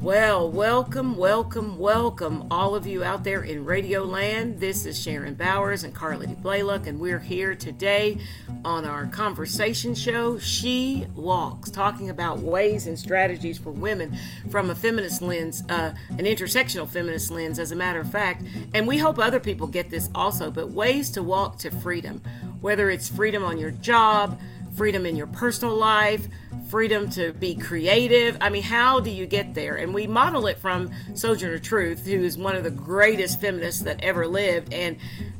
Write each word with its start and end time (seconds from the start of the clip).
Well, 0.00 0.50
welcome, 0.50 1.18
welcome, 1.18 1.76
welcome, 1.76 2.46
all 2.50 2.74
of 2.74 2.86
you 2.86 3.04
out 3.04 3.22
there 3.22 3.42
in 3.42 3.66
Radio 3.66 4.02
Land. 4.02 4.58
This 4.58 4.86
is 4.86 4.98
Sharon 4.98 5.34
Bowers 5.34 5.84
and 5.84 5.94
Carleigh 5.94 6.36
Blaylock, 6.40 6.86
and 6.86 6.98
we're 6.98 7.18
here 7.18 7.54
today 7.54 8.16
on 8.64 8.86
our 8.86 9.04
conversation 9.08 9.94
show, 9.94 10.38
She 10.38 11.06
Walks, 11.14 11.70
talking 11.70 12.08
about 12.08 12.38
ways 12.38 12.86
and 12.86 12.98
strategies 12.98 13.58
for 13.58 13.72
women 13.72 14.16
from 14.48 14.70
a 14.70 14.74
feminist 14.74 15.20
lens, 15.20 15.64
uh, 15.68 15.92
an 16.08 16.24
intersectional 16.24 16.88
feminist 16.88 17.30
lens, 17.30 17.58
as 17.58 17.70
a 17.70 17.76
matter 17.76 18.00
of 18.00 18.10
fact. 18.10 18.42
And 18.72 18.88
we 18.88 18.96
hope 18.96 19.18
other 19.18 19.38
people 19.38 19.66
get 19.66 19.90
this 19.90 20.08
also, 20.14 20.50
but 20.50 20.70
ways 20.70 21.10
to 21.10 21.22
walk 21.22 21.58
to 21.58 21.70
freedom, 21.70 22.22
whether 22.62 22.88
it's 22.88 23.10
freedom 23.10 23.44
on 23.44 23.58
your 23.58 23.70
job, 23.70 24.40
freedom 24.74 25.06
in 25.06 25.16
your 25.16 25.26
personal 25.26 25.74
life, 25.74 26.26
freedom 26.68 27.10
to 27.10 27.32
be 27.32 27.54
creative. 27.54 28.36
I 28.40 28.50
mean, 28.50 28.62
how 28.62 29.00
do 29.00 29.10
you 29.10 29.26
get 29.26 29.54
there? 29.54 29.76
And 29.76 29.92
we 29.92 30.06
model 30.06 30.46
it 30.46 30.58
from 30.58 30.90
Sojourner 31.14 31.58
Truth, 31.58 32.06
who 32.06 32.22
is 32.22 32.38
one 32.38 32.56
of 32.56 32.64
the 32.64 32.70
greatest 32.70 33.40
feminists 33.40 33.82
that 33.82 34.02
ever 34.02 34.26
lived. 34.26 34.72
And, 34.72 34.96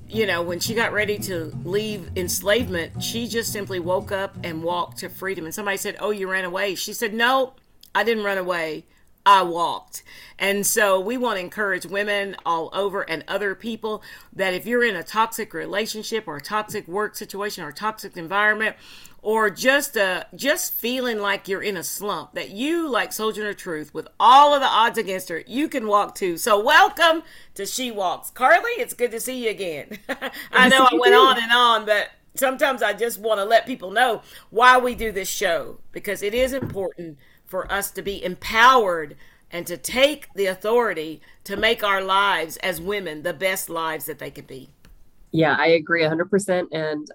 you 0.08 0.26
know, 0.26 0.42
when 0.42 0.60
she 0.60 0.74
got 0.74 0.92
ready 0.92 1.18
to 1.20 1.52
leave 1.64 2.10
enslavement, 2.16 3.02
she 3.02 3.28
just 3.28 3.52
simply 3.52 3.78
woke 3.78 4.12
up 4.12 4.36
and 4.42 4.62
walked 4.62 4.98
to 4.98 5.08
freedom. 5.08 5.44
And 5.44 5.54
somebody 5.54 5.76
said, 5.76 5.96
Oh, 6.00 6.10
you 6.10 6.30
ran 6.30 6.44
away. 6.44 6.74
She 6.74 6.92
said, 6.92 7.14
No, 7.14 7.54
I 7.94 8.04
didn't 8.04 8.24
run 8.24 8.38
away. 8.38 8.86
I 9.26 9.42
walked. 9.42 10.02
And 10.38 10.66
so 10.66 10.98
we 10.98 11.16
want 11.16 11.36
to 11.36 11.40
encourage 11.40 11.84
women 11.84 12.36
all 12.46 12.70
over 12.72 13.02
and 13.02 13.22
other 13.28 13.54
people 13.54 14.02
that 14.32 14.54
if 14.54 14.66
you're 14.66 14.84
in 14.84 14.96
a 14.96 15.02
toxic 15.02 15.52
relationship 15.52 16.26
or 16.26 16.36
a 16.36 16.40
toxic 16.40 16.88
work 16.88 17.14
situation 17.14 17.62
or 17.62 17.72
toxic 17.72 18.16
environment, 18.16 18.76
or 19.22 19.50
just 19.50 19.96
uh 19.98 20.24
just 20.34 20.72
feeling 20.72 21.18
like 21.18 21.46
you're 21.46 21.62
in 21.62 21.76
a 21.76 21.82
slump 21.82 22.32
that 22.32 22.50
you 22.50 22.88
like 22.88 23.12
Sojourner 23.12 23.52
Truth 23.52 23.92
with 23.92 24.08
all 24.18 24.54
of 24.54 24.60
the 24.60 24.66
odds 24.66 24.96
against 24.96 25.28
her 25.28 25.42
you 25.46 25.68
can 25.68 25.86
walk 25.86 26.14
too. 26.14 26.38
So 26.38 26.58
welcome 26.58 27.22
to 27.54 27.66
she 27.66 27.90
walks. 27.90 28.30
Carleigh 28.30 28.78
it's 28.78 28.94
good 28.94 29.10
to 29.10 29.20
see 29.20 29.44
you 29.44 29.50
again. 29.50 29.98
I 30.52 30.68
know 30.68 30.88
i 30.90 30.94
went 30.94 31.14
on 31.14 31.36
and 31.36 31.52
on 31.52 31.84
but 31.84 32.08
sometimes 32.34 32.82
i 32.82 32.92
just 32.92 33.18
want 33.18 33.38
to 33.38 33.44
let 33.44 33.66
people 33.66 33.90
know 33.90 34.22
why 34.50 34.78
we 34.78 34.94
do 34.94 35.12
this 35.12 35.28
show 35.28 35.78
because 35.92 36.22
it 36.22 36.32
is 36.32 36.52
important 36.52 37.18
for 37.50 37.70
us 37.70 37.90
to 37.90 38.00
be 38.00 38.24
empowered 38.24 39.16
and 39.50 39.66
to 39.66 39.76
take 39.76 40.32
the 40.34 40.46
authority 40.46 41.20
to 41.42 41.56
make 41.56 41.82
our 41.82 42.00
lives 42.00 42.56
as 42.58 42.80
women 42.80 43.22
the 43.22 43.34
best 43.34 43.68
lives 43.68 44.06
that 44.06 44.20
they 44.20 44.30
could 44.30 44.46
be 44.46 44.70
yeah 45.32 45.56
i 45.58 45.66
agree 45.66 46.02
100% 46.02 46.66
and 46.72 47.10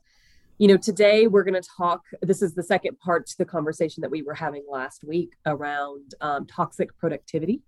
you 0.58 0.70
know, 0.70 0.78
today 0.78 1.28
we're 1.28 1.44
going 1.44 1.62
to 1.62 1.70
talk. 1.78 2.04
This 2.22 2.42
is 2.42 2.54
the 2.54 2.64
second 2.64 2.98
part 3.00 3.28
to 3.28 3.38
the 3.38 3.46
conversation 3.46 4.00
that 4.02 4.10
we 4.10 4.22
were 4.22 4.34
having 4.34 4.64
last 4.70 5.04
week 5.04 5.34
around 5.46 6.16
um, 6.22 6.46
toxic 6.46 6.98
productivity. 6.98 7.62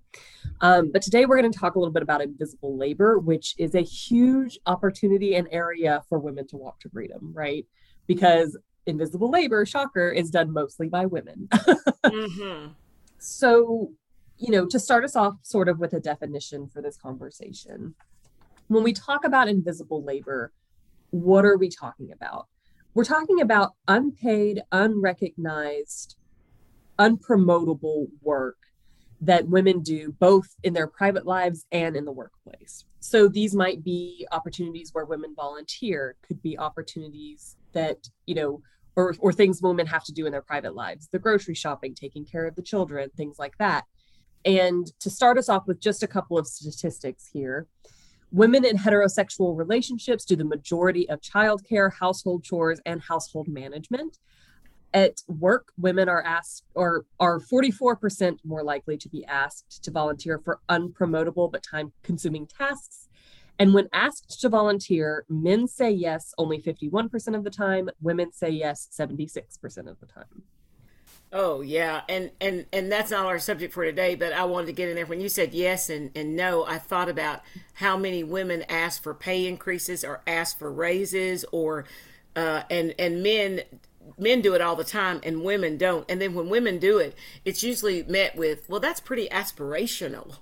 Um, 0.62 0.92
but 0.94 1.02
today 1.02 1.26
we're 1.26 1.40
going 1.40 1.52
to 1.52 1.60
talk 1.60 1.76
a 1.76 1.80
little 1.80 1.94
bit 1.94 2.04
about 2.04 2.22
invisible 2.22 2.78
labor, 2.78 3.20
which 3.20 3.56
is 3.58 3.76
a 3.76 3.82
huge 3.82 4.58
opportunity 4.66 5.36
and 5.36 5.50
area 5.52 6.02
for 6.08 6.18
women 6.18 6.48
to 6.48 6.58
walk 6.58 6.80
to 6.82 6.90
freedom, 6.90 7.34
right? 7.34 7.66
Because 8.08 8.58
invisible 8.88 9.30
labor, 9.30 9.66
shocker, 9.66 10.10
is 10.10 10.30
done 10.30 10.52
mostly 10.52 10.88
by 10.88 11.06
women. 11.06 11.48
mm-hmm. 11.52 12.72
So, 13.20 13.92
you 14.38 14.52
know, 14.52 14.66
to 14.68 14.80
start 14.80 15.04
us 15.04 15.16
off 15.16 15.36
sort 15.44 15.70
of 15.70 15.80
with 15.80 15.94
a 15.94 16.00
definition 16.00 16.68
for 16.68 16.82
this 16.82 16.98
conversation, 16.98 17.96
when 18.68 18.84
we 18.84 18.94
talk 18.94 19.26
about 19.26 19.48
invisible 19.48 20.04
labor, 20.04 20.52
what 21.12 21.46
are 21.46 21.58
we 21.58 21.70
talking 21.70 22.12
about? 22.12 22.48
We're 22.94 23.04
talking 23.04 23.42
about 23.42 23.74
unpaid, 23.88 24.64
unrecognized, 24.72 26.16
unpromotable 26.98 28.08
work 28.22 28.58
that 29.22 29.48
women 29.48 29.82
do 29.82 30.12
both 30.20 30.48
in 30.64 30.74
their 30.74 30.88
private 30.88 31.26
lives 31.26 31.66
and 31.72 31.96
in 31.96 32.06
the 32.06 32.12
workplace. 32.12 32.86
So 33.00 33.28
these 33.28 33.56
might 33.56 33.84
be 33.84 34.28
opportunities 34.32 34.94
where 34.94 35.06
women 35.06 35.34
volunteer, 35.36 36.16
could 36.28 36.42
be 36.42 36.58
opportunities 36.58 37.56
that, 37.74 37.98
you 38.26 38.36
know, 38.36 38.62
or, 38.98 39.16
or 39.20 39.32
things 39.32 39.62
women 39.62 39.88
have 39.88 40.04
to 40.04 40.12
do 40.12 40.26
in 40.26 40.34
their 40.34 40.42
private 40.42 40.76
lives, 40.76 41.08
the 41.10 41.20
grocery 41.20 41.56
shopping, 41.56 41.96
taking 41.96 42.26
care 42.26 42.46
of 42.46 42.56
the 42.56 42.62
children, 42.62 43.10
things 43.16 43.40
like 43.40 43.58
that. 43.60 43.86
And 44.44 44.92
to 45.00 45.10
start 45.10 45.38
us 45.38 45.48
off 45.48 45.68
with 45.68 45.80
just 45.80 46.04
a 46.04 46.08
couple 46.08 46.38
of 46.38 46.48
statistics 46.48 47.30
here, 47.32 47.68
Women 48.32 48.66
in 48.66 48.78
heterosexual 48.78 49.58
relationships 49.58 50.26
do 50.26 50.36
the 50.36 50.44
majority 50.44 51.10
of 51.10 51.22
childcare, 51.22 51.94
household 51.94 52.44
chores, 52.44 52.82
and 52.86 53.02
household 53.02 53.48
management. 53.48 54.18
At 54.94 55.22
work, 55.28 55.72
women 55.78 56.10
are 56.10 56.22
asked 56.22 56.66
or 56.74 57.06
are 57.22 57.40
44% 57.40 58.40
more 58.44 58.64
likely 58.64 58.98
to 58.98 59.08
be 59.08 59.24
asked 59.26 59.82
to 59.84 59.92
volunteer 59.92 60.40
for 60.40 60.60
unpromotable 60.68 61.50
but 61.50 61.64
time 61.64 61.94
consuming 62.04 62.48
tasks. 62.48 63.07
And 63.60 63.74
when 63.74 63.90
asked 63.92 64.40
to 64.42 64.50
volunteer, 64.50 65.26
men 65.30 65.68
say 65.68 65.90
yes 65.92 66.34
only 66.38 66.62
51% 66.62 67.36
of 67.36 67.44
the 67.44 67.50
time, 67.50 67.90
women 68.02 68.32
say 68.32 68.50
yes 68.50 68.88
76% 68.92 69.88
of 69.88 70.00
the 70.00 70.06
time. 70.06 70.44
Oh 71.34 71.60
yeah, 71.60 72.02
and 72.08 72.32
and 72.40 72.66
and 72.72 72.90
that's 72.90 73.12
not 73.12 73.26
our 73.26 73.38
subject 73.38 73.74
for 73.74 73.84
today. 73.84 74.16
But 74.16 74.32
I 74.32 74.46
wanted 74.46 74.68
to 74.68 74.72
get 74.72 74.88
in 74.88 74.96
there 74.96 75.06
when 75.06 75.20
you 75.20 75.28
said 75.28 75.54
yes 75.54 75.90
and 75.90 76.10
and 76.16 76.38
no. 76.38 76.66
I 76.66 76.78
thought 76.78 77.10
about 77.10 77.42
how 77.74 77.98
many 77.98 78.24
women 78.24 78.64
ask 78.70 79.04
for 79.04 79.14
pay 79.14 79.46
increases 79.46 80.06
or 80.06 80.22
ask 80.26 80.58
for 80.58 80.72
raises 80.72 81.44
or 81.52 81.84
uh, 82.38 82.64
and 82.70 82.96
and 82.98 83.24
men 83.24 83.62
men 84.18 84.40
do 84.40 84.54
it 84.54 84.62
all 84.62 84.78
the 84.78 84.86
time 84.86 85.20
and 85.22 85.44
women 85.44 85.78
don't. 85.78 86.10
And 86.10 86.22
then 86.22 86.34
when 86.34 86.48
women 86.48 86.80
do 86.80 86.98
it, 86.98 87.14
it's 87.44 87.62
usually 87.62 88.04
met 88.04 88.38
with 88.38 88.70
well, 88.70 88.80
that's 88.80 89.02
pretty 89.02 89.28
aspirational 89.28 90.38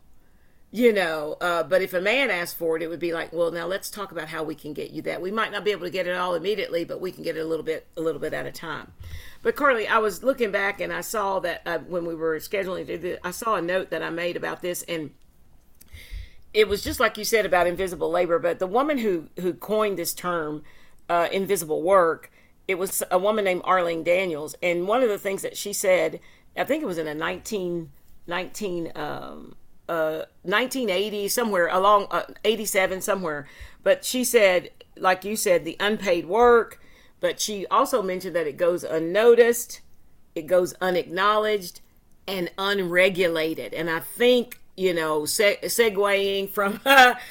you 0.75 0.91
know 0.91 1.37
uh, 1.39 1.63
but 1.63 1.81
if 1.81 1.93
a 1.93 2.01
man 2.01 2.29
asked 2.29 2.57
for 2.57 2.75
it 2.75 2.83
it 2.83 2.89
would 2.89 2.99
be 2.99 3.13
like 3.13 3.31
well 3.31 3.49
now 3.49 3.65
let's 3.65 3.89
talk 3.89 4.11
about 4.11 4.27
how 4.27 4.43
we 4.43 4.53
can 4.53 4.73
get 4.73 4.91
you 4.91 5.01
that. 5.01 5.21
We 5.21 5.31
might 5.31 5.51
not 5.51 5.63
be 5.63 5.71
able 5.71 5.85
to 5.85 5.89
get 5.89 6.05
it 6.05 6.15
all 6.15 6.35
immediately 6.35 6.83
but 6.83 6.99
we 6.99 7.13
can 7.13 7.23
get 7.23 7.37
it 7.37 7.39
a 7.39 7.45
little 7.45 7.63
bit 7.63 7.87
a 7.95 8.01
little 8.01 8.19
bit 8.19 8.33
at 8.33 8.45
a 8.45 8.51
time. 8.51 8.91
But 9.41 9.55
carleigh 9.55 9.87
i 9.87 9.99
was 9.99 10.21
looking 10.21 10.51
back 10.51 10.81
and 10.81 10.91
i 10.91 10.99
saw 10.99 11.39
that 11.39 11.61
uh, 11.65 11.79
when 11.79 12.05
we 12.05 12.13
were 12.13 12.37
scheduling 12.39 13.17
i 13.23 13.31
saw 13.31 13.55
a 13.55 13.61
note 13.61 13.89
that 13.89 14.03
i 14.03 14.09
made 14.09 14.35
about 14.35 14.61
this 14.61 14.83
and 14.83 15.11
it 16.53 16.67
was 16.67 16.83
just 16.83 16.99
like 16.99 17.17
you 17.17 17.23
said 17.23 17.45
about 17.45 17.67
invisible 17.67 18.11
labor 18.11 18.37
but 18.37 18.59
the 18.59 18.67
woman 18.67 18.97
who 18.97 19.29
who 19.39 19.53
coined 19.53 19.97
this 19.97 20.13
term 20.13 20.61
uh, 21.07 21.29
invisible 21.31 21.83
work 21.83 22.29
it 22.67 22.77
was 22.77 23.01
a 23.11 23.19
woman 23.19 23.45
named 23.45 23.61
arlene 23.63 24.03
daniels. 24.03 24.55
And 24.61 24.87
one 24.87 25.03
of 25.03 25.09
the 25.09 25.19
things 25.19 25.41
that 25.41 25.55
she 25.55 25.71
said 25.71 26.19
i 26.57 26.65
think 26.65 26.83
it 26.83 26.87
was 26.87 26.97
in 26.97 27.07
a 27.07 27.15
19 27.15 27.91
19 28.27 28.91
um, 28.95 29.55
uh, 29.87 30.23
1980 30.43 31.27
somewhere 31.27 31.67
along 31.67 32.07
uh, 32.11 32.23
87 32.43 33.01
somewhere. 33.01 33.47
But 33.83 34.03
she 34.03 34.23
said 34.23 34.71
like 34.97 35.25
you 35.25 35.35
said 35.35 35.65
the 35.65 35.75
unpaid 35.79 36.25
work 36.25 36.79
but 37.19 37.39
she 37.39 37.65
also 37.67 38.01
mentioned 38.01 38.35
that 38.35 38.47
it 38.47 38.57
goes 38.57 38.83
unnoticed 38.83 39.81
it 40.33 40.47
goes 40.47 40.73
unacknowledged 40.81 41.81
and 42.27 42.51
unregulated. 42.57 43.73
And 43.73 43.89
i 43.89 43.99
think 43.99 44.59
you 44.75 44.93
know 44.93 45.25
se- 45.25 45.59
segueing 45.63 46.49
from 46.49 46.81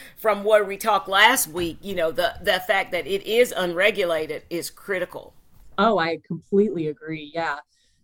from 0.16 0.44
what 0.44 0.66
we 0.66 0.76
talked 0.76 1.09
last 1.09 1.48
week 1.48 1.78
you 1.82 1.94
know 1.94 2.10
the 2.10 2.34
the 2.42 2.60
fact 2.66 2.92
that 2.92 3.06
it 3.06 3.22
is 3.26 3.53
unregulated 3.56 4.42
is 4.50 4.71
critical. 4.71 5.34
Oh 5.78 5.98
i 5.98 6.19
completely 6.26 6.88
agree 6.88 7.31
yeah. 7.34 7.56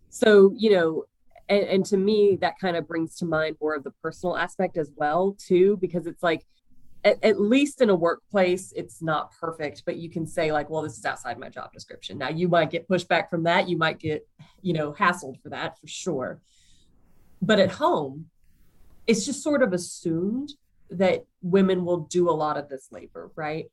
So 0.09 0.53
you 0.55 0.71
know 0.71 1.05
and, 1.49 1.63
and 1.63 1.85
to 1.85 1.97
me 1.97 2.37
that 2.41 2.59
kind 2.59 2.75
of 2.75 2.87
brings 2.87 3.15
to 3.17 3.25
mind 3.25 3.57
more 3.61 3.75
of 3.75 3.83
the 3.83 3.91
personal 4.01 4.37
aspect 4.37 4.77
as 4.77 4.91
well 4.95 5.35
too 5.39 5.77
because 5.81 6.07
it's 6.07 6.23
like 6.23 6.45
at, 7.03 7.23
at, 7.23 7.41
least 7.41 7.81
in 7.81 7.89
a 7.89 7.95
workplace 7.95 8.73
it's 8.75 9.01
not 9.01 9.31
perfect 9.39 9.83
but 9.85 9.97
you 9.97 10.09
can 10.09 10.25
say 10.25 10.51
like 10.51 10.69
well 10.69 10.81
this 10.81 10.97
is 10.97 11.05
outside 11.05 11.37
my 11.37 11.49
job 11.49 11.71
description. 11.73 12.17
Now 12.17 12.29
you 12.29 12.47
might 12.47 12.69
get 12.69 12.87
pushback 12.87 13.29
from 13.29 13.43
that. 13.43 13.67
You 13.67 13.77
might 13.77 13.99
get 13.99 14.27
you 14.61 14.73
know 14.73 14.93
hassled 14.93 15.41
for 15.41 15.49
that 15.49 15.79
for 15.79 15.87
sure. 15.87 16.41
But 17.41 17.59
at 17.59 17.71
home 17.71 18.27
it's 19.07 19.25
just 19.25 19.43
sort 19.43 19.63
of 19.63 19.73
assumed 19.73 20.53
that 20.89 21.25
women 21.41 21.85
will 21.85 22.01
do 22.01 22.29
a 22.29 22.31
lot 22.31 22.57
of 22.57 22.69
this 22.69 22.87
labor 22.91 23.31
right 23.35 23.65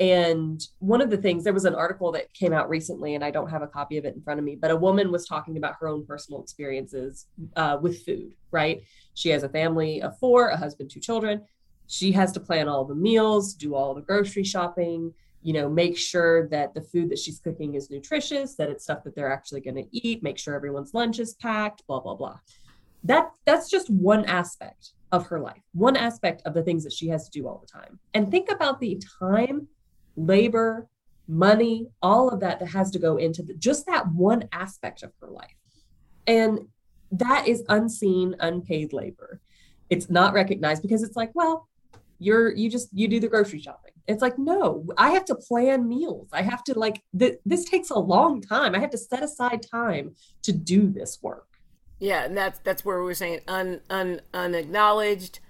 and 0.00 0.60
one 0.80 1.00
of 1.00 1.10
the 1.10 1.16
things, 1.16 1.44
there 1.44 1.52
was 1.52 1.64
an 1.64 1.74
article 1.74 2.10
that 2.12 2.32
came 2.34 2.52
out 2.52 2.68
recently, 2.68 3.14
and 3.14 3.24
I 3.24 3.30
don't 3.30 3.50
have 3.50 3.62
a 3.62 3.68
copy 3.68 3.96
of 3.96 4.04
it 4.04 4.14
in 4.14 4.22
front 4.22 4.40
of 4.40 4.44
me, 4.44 4.56
but 4.56 4.72
a 4.72 4.76
woman 4.76 5.12
was 5.12 5.26
talking 5.26 5.56
about 5.56 5.76
her 5.80 5.88
own 5.88 6.04
personal 6.04 6.42
experiences 6.42 7.26
uh, 7.54 7.78
with 7.80 8.04
food, 8.04 8.34
right? 8.50 8.82
She 9.14 9.28
has 9.28 9.44
a 9.44 9.48
family 9.48 10.02
of 10.02 10.18
four, 10.18 10.48
a 10.48 10.56
husband, 10.56 10.90
two 10.90 11.00
children. 11.00 11.42
She 11.86 12.10
has 12.12 12.32
to 12.32 12.40
plan 12.40 12.66
all 12.66 12.84
the 12.84 12.94
meals, 12.94 13.54
do 13.54 13.74
all 13.74 13.94
the 13.94 14.00
grocery 14.00 14.42
shopping, 14.42 15.12
you 15.42 15.52
know, 15.52 15.68
make 15.68 15.96
sure 15.96 16.48
that 16.48 16.74
the 16.74 16.80
food 16.80 17.10
that 17.10 17.18
she's 17.18 17.38
cooking 17.38 17.74
is 17.74 17.90
nutritious, 17.90 18.56
that 18.56 18.70
it's 18.70 18.84
stuff 18.84 19.04
that 19.04 19.14
they're 19.14 19.32
actually 19.32 19.60
going 19.60 19.76
to 19.76 19.86
eat, 19.92 20.22
make 20.22 20.38
sure 20.38 20.54
everyone's 20.54 20.94
lunch 20.94 21.20
is 21.20 21.34
packed, 21.34 21.86
blah, 21.86 22.00
blah, 22.00 22.14
blah. 22.14 22.38
That 23.04 23.30
that's 23.44 23.68
just 23.70 23.90
one 23.90 24.24
aspect 24.24 24.92
of 25.12 25.26
her 25.26 25.38
life, 25.38 25.60
one 25.72 25.96
aspect 25.96 26.42
of 26.46 26.54
the 26.54 26.62
things 26.62 26.82
that 26.82 26.92
she 26.92 27.08
has 27.08 27.28
to 27.28 27.38
do 27.38 27.46
all 27.46 27.58
the 27.58 27.70
time. 27.70 28.00
And 28.14 28.30
think 28.30 28.50
about 28.50 28.80
the 28.80 29.00
time 29.20 29.68
labor, 30.16 30.88
money, 31.26 31.88
all 32.02 32.28
of 32.28 32.40
that 32.40 32.60
that 32.60 32.68
has 32.68 32.90
to 32.92 32.98
go 32.98 33.16
into 33.16 33.42
the, 33.42 33.54
just 33.54 33.86
that 33.86 34.08
one 34.08 34.48
aspect 34.52 35.02
of 35.02 35.12
her 35.20 35.28
life. 35.28 35.56
And 36.26 36.68
that 37.12 37.48
is 37.48 37.62
unseen, 37.68 38.34
unpaid 38.40 38.92
labor. 38.92 39.40
it's 39.90 40.10
not 40.10 40.34
recognized 40.34 40.82
because 40.82 41.02
it's 41.02 41.16
like, 41.16 41.30
well, 41.34 41.68
you're 42.18 42.54
you 42.54 42.70
just 42.70 42.88
you 42.92 43.08
do 43.08 43.20
the 43.20 43.28
grocery 43.28 43.60
shopping. 43.60 43.92
It's 44.06 44.22
like, 44.22 44.38
no, 44.38 44.86
I 44.98 45.10
have 45.10 45.24
to 45.26 45.34
plan 45.34 45.88
meals. 45.88 46.28
I 46.32 46.42
have 46.42 46.62
to 46.64 46.78
like 46.78 47.02
th- 47.18 47.38
this 47.44 47.64
takes 47.64 47.90
a 47.90 47.98
long 47.98 48.40
time. 48.40 48.74
I 48.74 48.78
have 48.78 48.90
to 48.90 48.98
set 48.98 49.22
aside 49.22 49.64
time 49.68 50.14
to 50.42 50.52
do 50.52 50.88
this 50.88 51.18
work. 51.22 51.46
Yeah, 51.98 52.24
and 52.24 52.36
that's 52.36 52.58
that's 52.60 52.84
where 52.84 53.02
we 53.02 53.12
are 53.12 53.14
saying 53.14 53.40
un, 53.48 53.80
un 53.90 54.20
unacknowledged, 54.32 55.40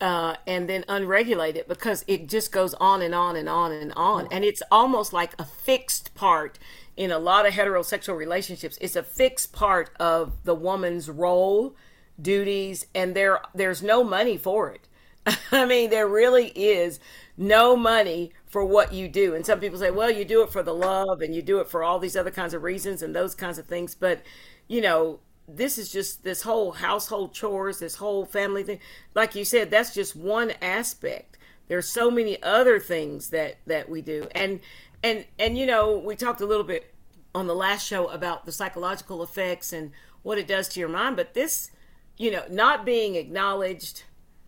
uh, 0.00 0.36
and 0.46 0.68
then 0.68 0.84
unregulated 0.88 1.68
because 1.68 2.04
it 2.06 2.28
just 2.28 2.52
goes 2.52 2.74
on 2.74 3.02
and 3.02 3.14
on 3.14 3.36
and 3.36 3.48
on 3.48 3.72
and 3.72 3.92
on, 3.94 4.28
and 4.30 4.44
it's 4.44 4.62
almost 4.70 5.12
like 5.12 5.32
a 5.38 5.44
fixed 5.44 6.14
part 6.14 6.58
in 6.96 7.10
a 7.10 7.18
lot 7.18 7.46
of 7.46 7.54
heterosexual 7.54 8.16
relationships. 8.16 8.78
It's 8.80 8.96
a 8.96 9.02
fixed 9.02 9.52
part 9.52 9.90
of 9.98 10.44
the 10.44 10.54
woman's 10.54 11.08
role, 11.08 11.74
duties, 12.20 12.86
and 12.94 13.14
there 13.14 13.40
there's 13.54 13.82
no 13.82 14.04
money 14.04 14.36
for 14.36 14.70
it. 14.70 14.88
I 15.52 15.66
mean, 15.66 15.90
there 15.90 16.08
really 16.08 16.48
is 16.48 16.98
no 17.36 17.76
money 17.76 18.32
for 18.46 18.64
what 18.64 18.92
you 18.92 19.08
do. 19.08 19.34
And 19.34 19.44
some 19.44 19.60
people 19.60 19.78
say, 19.78 19.90
well, 19.90 20.10
you 20.10 20.24
do 20.24 20.42
it 20.42 20.50
for 20.52 20.62
the 20.62 20.74
love 20.74 21.20
and 21.22 21.34
you 21.34 21.42
do 21.42 21.60
it 21.60 21.68
for 21.68 21.82
all 21.82 21.98
these 21.98 22.16
other 22.16 22.30
kinds 22.30 22.54
of 22.54 22.62
reasons 22.62 23.02
and 23.02 23.14
those 23.14 23.34
kinds 23.34 23.58
of 23.58 23.66
things. 23.66 23.94
But, 23.94 24.22
you 24.68 24.80
know, 24.80 25.20
this 25.56 25.78
is 25.78 25.92
just 25.92 26.24
this 26.24 26.42
whole 26.42 26.72
household 26.72 27.32
chores, 27.34 27.78
this 27.78 27.96
whole 27.96 28.24
family 28.24 28.62
thing. 28.62 28.80
Like 29.14 29.34
you 29.34 29.44
said, 29.44 29.70
that's 29.70 29.94
just 29.94 30.16
one 30.16 30.52
aspect. 30.62 31.38
There's 31.68 31.88
so 31.88 32.10
many 32.10 32.42
other 32.42 32.78
things 32.78 33.30
that 33.30 33.56
that 33.66 33.88
we 33.88 34.02
do. 34.02 34.26
And 34.32 34.60
and 35.02 35.24
and 35.38 35.56
you 35.56 35.66
know, 35.66 35.98
we 35.98 36.16
talked 36.16 36.40
a 36.40 36.46
little 36.46 36.64
bit 36.64 36.94
on 37.34 37.46
the 37.46 37.54
last 37.54 37.86
show 37.86 38.08
about 38.08 38.44
the 38.44 38.52
psychological 38.52 39.22
effects 39.22 39.72
and 39.72 39.92
what 40.22 40.38
it 40.38 40.46
does 40.46 40.68
to 40.68 40.80
your 40.80 40.88
mind, 40.88 41.16
but 41.16 41.34
this, 41.34 41.70
you 42.16 42.30
know, 42.30 42.42
not 42.50 42.84
being 42.84 43.14
acknowledged, 43.14 44.02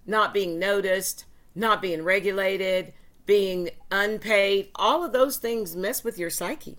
not 0.06 0.34
being 0.34 0.58
noticed, 0.58 1.24
not 1.54 1.80
being 1.80 2.02
regulated, 2.02 2.92
being 3.24 3.70
unpaid, 3.90 4.68
all 4.74 5.04
of 5.04 5.12
those 5.12 5.36
things 5.36 5.76
mess 5.76 6.02
with 6.02 6.18
your 6.18 6.30
psyche. 6.30 6.78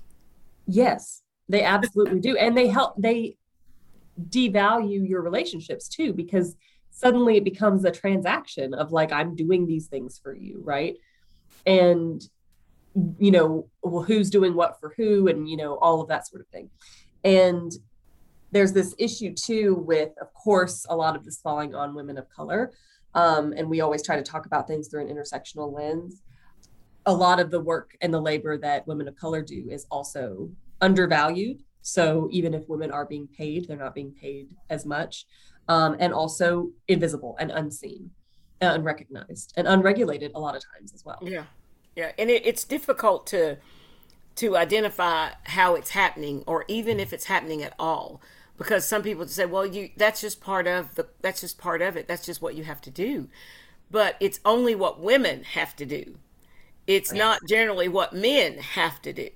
Yes, 0.67 1.23
they 1.49 1.63
absolutely 1.63 2.19
do. 2.19 2.37
And 2.37 2.55
they 2.55 2.67
help 2.67 2.95
they 2.97 3.37
devalue 4.29 5.07
your 5.07 5.21
relationships 5.21 5.87
too 5.87 6.13
because 6.13 6.55
suddenly 6.91 7.37
it 7.37 7.43
becomes 7.43 7.83
a 7.83 7.91
transaction 7.91 8.73
of 8.75 8.91
like 8.91 9.11
i'm 9.11 9.35
doing 9.35 9.65
these 9.65 9.87
things 9.87 10.19
for 10.21 10.35
you 10.35 10.61
right? 10.63 10.97
And 11.65 12.21
you 13.17 13.31
know 13.31 13.67
well 13.81 14.03
who's 14.03 14.29
doing 14.29 14.53
what 14.53 14.79
for 14.79 14.93
who 14.95 15.27
and 15.27 15.49
you 15.49 15.57
know 15.57 15.77
all 15.77 16.01
of 16.01 16.07
that 16.09 16.27
sort 16.27 16.41
of 16.41 16.47
thing. 16.47 16.69
And 17.23 17.71
there's 18.51 18.73
this 18.73 18.93
issue 18.97 19.33
too 19.33 19.75
with 19.75 20.11
of 20.21 20.33
course 20.33 20.85
a 20.89 20.95
lot 20.95 21.15
of 21.15 21.25
this 21.25 21.39
falling 21.41 21.73
on 21.75 21.95
women 21.95 22.17
of 22.17 22.29
color. 22.29 22.71
Um, 23.15 23.53
and 23.55 23.69
we 23.69 23.81
always 23.81 24.03
try 24.03 24.15
to 24.15 24.23
talk 24.23 24.45
about 24.45 24.67
things 24.67 24.87
through 24.87 25.07
an 25.07 25.15
intersectional 25.15 25.71
lens. 25.71 26.21
A 27.05 27.13
lot 27.13 27.39
of 27.39 27.51
the 27.51 27.59
work 27.59 27.95
and 28.01 28.13
the 28.13 28.21
labor 28.21 28.57
that 28.57 28.87
women 28.87 29.07
of 29.07 29.15
color 29.15 29.41
do 29.41 29.67
is 29.69 29.85
also 29.91 30.49
undervalued 30.81 31.61
so 31.83 32.29
even 32.31 32.53
if 32.53 32.67
women 32.69 32.91
are 32.91 33.05
being 33.05 33.27
paid, 33.27 33.67
they're 33.67 33.77
not 33.77 33.93
being 33.93 34.13
paid 34.13 34.55
as 34.69 34.85
much, 34.85 35.27
um, 35.67 35.97
and 35.99 36.13
also 36.13 36.71
invisible 36.87 37.35
and 37.39 37.51
unseen, 37.51 38.09
and 38.61 38.77
unrecognized 38.77 39.53
and 39.57 39.67
unregulated 39.67 40.31
a 40.33 40.39
lot 40.39 40.55
of 40.55 40.63
times 40.73 40.93
as 40.93 41.03
well. 41.05 41.19
Yeah, 41.21 41.43
yeah, 41.95 42.13
and 42.17 42.29
it, 42.29 42.45
it's 42.45 42.63
difficult 42.63 43.27
to 43.27 43.57
to 44.37 44.57
identify 44.57 45.31
how 45.43 45.75
it's 45.75 45.91
happening, 45.91 46.43
or 46.47 46.63
even 46.69 46.99
if 47.01 47.11
it's 47.11 47.25
happening 47.25 47.61
at 47.61 47.73
all, 47.77 48.21
because 48.57 48.87
some 48.87 49.03
people 49.03 49.27
say, 49.27 49.45
"Well, 49.45 49.65
you 49.65 49.89
that's 49.97 50.21
just 50.21 50.39
part 50.39 50.67
of 50.67 50.95
the 50.95 51.09
that's 51.21 51.41
just 51.41 51.57
part 51.57 51.81
of 51.81 51.97
it. 51.97 52.07
That's 52.07 52.25
just 52.25 52.41
what 52.41 52.55
you 52.55 52.63
have 52.63 52.79
to 52.81 52.89
do," 52.89 53.27
but 53.91 54.15
it's 54.21 54.39
only 54.45 54.73
what 54.73 55.01
women 55.01 55.43
have 55.43 55.75
to 55.75 55.85
do. 55.85 56.17
It's 56.87 57.11
right. 57.11 57.17
not 57.17 57.39
generally 57.45 57.89
what 57.89 58.13
men 58.13 58.57
have 58.59 59.01
to 59.01 59.11
do 59.11 59.29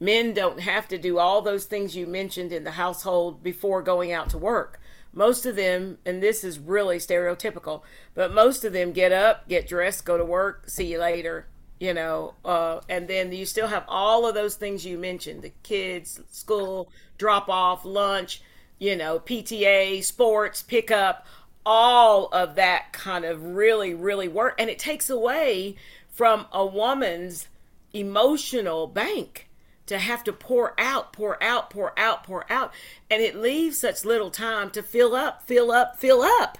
men 0.00 0.34
don't 0.34 0.60
have 0.60 0.88
to 0.88 0.98
do 0.98 1.18
all 1.18 1.42
those 1.42 1.64
things 1.64 1.96
you 1.96 2.06
mentioned 2.06 2.52
in 2.52 2.64
the 2.64 2.72
household 2.72 3.42
before 3.42 3.82
going 3.82 4.12
out 4.12 4.30
to 4.30 4.38
work. 4.38 4.80
Most 5.12 5.46
of 5.46 5.54
them, 5.54 5.98
and 6.04 6.22
this 6.22 6.42
is 6.42 6.58
really 6.58 6.98
stereotypical, 6.98 7.82
but 8.14 8.34
most 8.34 8.64
of 8.64 8.72
them 8.72 8.92
get 8.92 9.12
up, 9.12 9.48
get 9.48 9.68
dressed, 9.68 10.04
go 10.04 10.18
to 10.18 10.24
work, 10.24 10.68
see 10.68 10.86
you 10.86 10.98
later, 10.98 11.46
you 11.78 11.94
know, 11.94 12.34
uh, 12.44 12.80
and 12.88 13.06
then 13.06 13.30
you 13.32 13.46
still 13.46 13.68
have 13.68 13.84
all 13.86 14.26
of 14.26 14.34
those 14.34 14.56
things 14.56 14.84
you 14.84 14.98
mentioned 14.98 15.42
the 15.42 15.52
kids, 15.62 16.20
school, 16.30 16.90
drop 17.16 17.48
off, 17.48 17.84
lunch, 17.84 18.42
you 18.78 18.96
know, 18.96 19.20
PTA, 19.20 20.02
sports, 20.02 20.62
pickup, 20.62 21.26
all 21.64 22.26
of 22.32 22.56
that 22.56 22.92
kind 22.92 23.24
of 23.24 23.54
really, 23.54 23.94
really 23.94 24.28
work. 24.28 24.54
And 24.58 24.68
it 24.68 24.78
takes 24.78 25.08
away 25.08 25.76
from 26.08 26.46
a 26.52 26.66
woman's 26.66 27.48
emotional 27.92 28.86
bank 28.86 29.43
to 29.86 29.98
have 29.98 30.24
to 30.24 30.32
pour 30.32 30.78
out, 30.78 31.12
pour 31.12 31.42
out, 31.42 31.70
pour 31.70 31.98
out, 31.98 32.24
pour 32.24 32.50
out. 32.50 32.72
And 33.10 33.22
it 33.22 33.36
leaves 33.36 33.78
such 33.78 34.04
little 34.04 34.30
time 34.30 34.70
to 34.70 34.82
fill 34.82 35.14
up, 35.14 35.42
fill 35.42 35.70
up, 35.70 35.98
fill 35.98 36.22
up. 36.22 36.58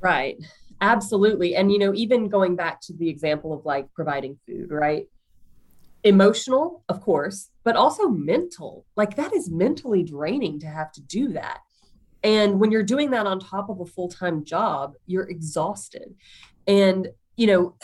Right. 0.00 0.38
Absolutely. 0.80 1.56
And, 1.56 1.72
you 1.72 1.78
know, 1.78 1.94
even 1.94 2.28
going 2.28 2.56
back 2.56 2.80
to 2.82 2.92
the 2.92 3.08
example 3.08 3.52
of 3.52 3.64
like 3.64 3.92
providing 3.94 4.38
food, 4.46 4.70
right? 4.70 5.06
Emotional, 6.02 6.84
of 6.88 7.00
course, 7.00 7.50
but 7.64 7.76
also 7.76 8.08
mental. 8.08 8.84
Like 8.96 9.16
that 9.16 9.34
is 9.34 9.50
mentally 9.50 10.02
draining 10.02 10.60
to 10.60 10.66
have 10.66 10.92
to 10.92 11.00
do 11.00 11.32
that. 11.32 11.60
And 12.22 12.60
when 12.60 12.70
you're 12.70 12.82
doing 12.82 13.10
that 13.10 13.26
on 13.26 13.38
top 13.38 13.68
of 13.68 13.80
a 13.80 13.86
full 13.86 14.08
time 14.08 14.44
job, 14.44 14.94
you're 15.06 15.28
exhausted. 15.28 16.14
And, 16.66 17.08
you 17.36 17.46
know, 17.46 17.74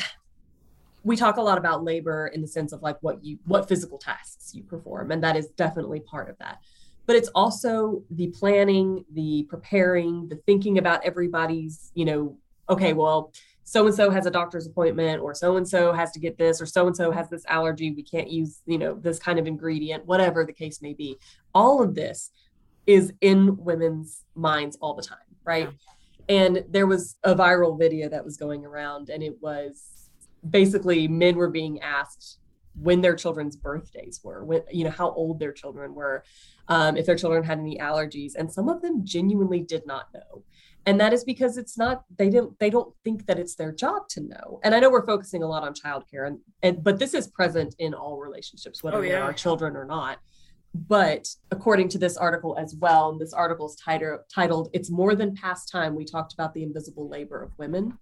we 1.02 1.16
talk 1.16 1.36
a 1.36 1.42
lot 1.42 1.58
about 1.58 1.84
labor 1.84 2.28
in 2.28 2.40
the 2.40 2.48
sense 2.48 2.72
of 2.72 2.82
like 2.82 2.96
what 3.00 3.24
you 3.24 3.38
what 3.46 3.68
physical 3.68 3.98
tasks 3.98 4.54
you 4.54 4.62
perform 4.62 5.10
and 5.10 5.22
that 5.22 5.36
is 5.36 5.48
definitely 5.48 6.00
part 6.00 6.28
of 6.28 6.38
that. 6.38 6.60
But 7.06 7.16
it's 7.16 7.30
also 7.34 8.02
the 8.10 8.28
planning 8.28 9.04
the 9.12 9.46
preparing 9.48 10.28
the 10.28 10.36
thinking 10.46 10.78
about 10.78 11.04
everybody's 11.04 11.90
you 11.94 12.04
know 12.04 12.36
okay 12.68 12.92
well 12.92 13.32
so 13.64 13.86
and 13.86 13.94
so 13.94 14.10
has 14.10 14.26
a 14.26 14.30
doctor's 14.30 14.66
appointment 14.66 15.22
or 15.22 15.34
so 15.34 15.56
and 15.56 15.68
so 15.68 15.92
has 15.92 16.10
to 16.12 16.20
get 16.20 16.36
this 16.38 16.60
or 16.60 16.66
so 16.66 16.86
and 16.86 16.96
so 16.96 17.10
has 17.10 17.28
this 17.30 17.44
allergy 17.46 17.92
we 17.92 18.02
can't 18.02 18.30
use 18.30 18.60
you 18.66 18.78
know 18.78 18.94
this 18.94 19.18
kind 19.18 19.38
of 19.38 19.46
ingredient 19.46 20.04
whatever 20.06 20.44
the 20.44 20.52
case 20.52 20.82
may 20.82 20.92
be. 20.92 21.16
All 21.54 21.82
of 21.82 21.94
this 21.94 22.30
is 22.86 23.12
in 23.20 23.56
women's 23.56 24.24
minds 24.34 24.76
all 24.80 24.94
the 24.94 25.02
time 25.02 25.18
right? 25.44 25.70
And 26.28 26.64
there 26.68 26.86
was 26.86 27.16
a 27.24 27.34
viral 27.34 27.78
video 27.78 28.08
that 28.08 28.24
was 28.24 28.36
going 28.36 28.64
around 28.64 29.10
and 29.10 29.22
it 29.22 29.36
was 29.40 29.99
basically 30.48 31.08
men 31.08 31.36
were 31.36 31.50
being 31.50 31.80
asked 31.80 32.38
when 32.80 33.00
their 33.00 33.16
children's 33.16 33.56
birthdays 33.56 34.20
were, 34.22 34.44
when, 34.44 34.62
you 34.70 34.84
know, 34.84 34.90
how 34.90 35.10
old 35.12 35.38
their 35.38 35.52
children 35.52 35.94
were, 35.94 36.24
um, 36.68 36.96
if 36.96 37.04
their 37.04 37.16
children 37.16 37.42
had 37.42 37.58
any 37.58 37.76
allergies. 37.78 38.32
And 38.36 38.50
some 38.50 38.68
of 38.68 38.80
them 38.80 39.04
genuinely 39.04 39.60
did 39.60 39.86
not 39.86 40.06
know. 40.14 40.44
And 40.86 40.98
that 41.00 41.12
is 41.12 41.24
because 41.24 41.58
it's 41.58 41.76
not, 41.76 42.04
they 42.16 42.30
don't, 42.30 42.58
they 42.58 42.70
don't 42.70 42.94
think 43.04 43.26
that 43.26 43.38
it's 43.38 43.54
their 43.54 43.72
job 43.72 44.08
to 44.10 44.22
know. 44.22 44.60
And 44.62 44.74
I 44.74 44.80
know 44.80 44.90
we're 44.90 45.04
focusing 45.04 45.42
a 45.42 45.46
lot 45.46 45.62
on 45.62 45.74
childcare 45.74 46.26
and, 46.26 46.38
and 46.62 46.82
but 46.82 46.98
this 46.98 47.12
is 47.12 47.28
present 47.28 47.74
in 47.78 47.92
all 47.92 48.18
relationships, 48.18 48.82
whether 48.82 48.98
oh, 48.98 49.02
yeah. 49.02 49.10
they 49.10 49.16
are 49.16 49.32
children 49.32 49.76
or 49.76 49.84
not. 49.84 50.18
But 50.72 51.28
according 51.50 51.88
to 51.90 51.98
this 51.98 52.16
article 52.16 52.56
as 52.56 52.76
well, 52.76 53.10
and 53.10 53.20
this 53.20 53.32
article 53.32 53.66
is 53.66 53.74
titled, 53.74 54.20
titled 54.32 54.70
It's 54.72 54.90
More 54.90 55.16
Than 55.16 55.34
Pastime. 55.34 55.96
We 55.96 56.04
talked 56.04 56.32
about 56.32 56.54
the 56.54 56.62
invisible 56.62 57.08
labor 57.08 57.42
of 57.42 57.58
women. 57.58 57.98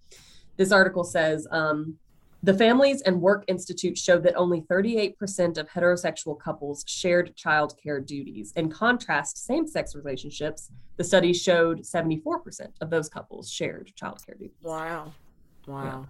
This 0.58 0.70
article 0.70 1.02
says, 1.02 1.48
um, 1.50 1.96
the 2.42 2.54
Families 2.54 3.02
and 3.02 3.20
Work 3.20 3.44
Institute 3.48 3.98
showed 3.98 4.22
that 4.22 4.36
only 4.36 4.62
38% 4.62 5.58
of 5.58 5.68
heterosexual 5.68 6.38
couples 6.38 6.84
shared 6.86 7.36
childcare 7.36 8.04
duties. 8.04 8.52
In 8.54 8.70
contrast, 8.70 9.44
same 9.44 9.66
sex 9.66 9.94
relationships, 9.96 10.70
the 10.96 11.04
study 11.04 11.32
showed 11.32 11.80
74% 11.80 12.68
of 12.80 12.90
those 12.90 13.08
couples 13.08 13.50
shared 13.50 13.92
childcare 14.00 14.38
duties. 14.38 14.56
Wow. 14.62 15.14
Wow. 15.66 16.06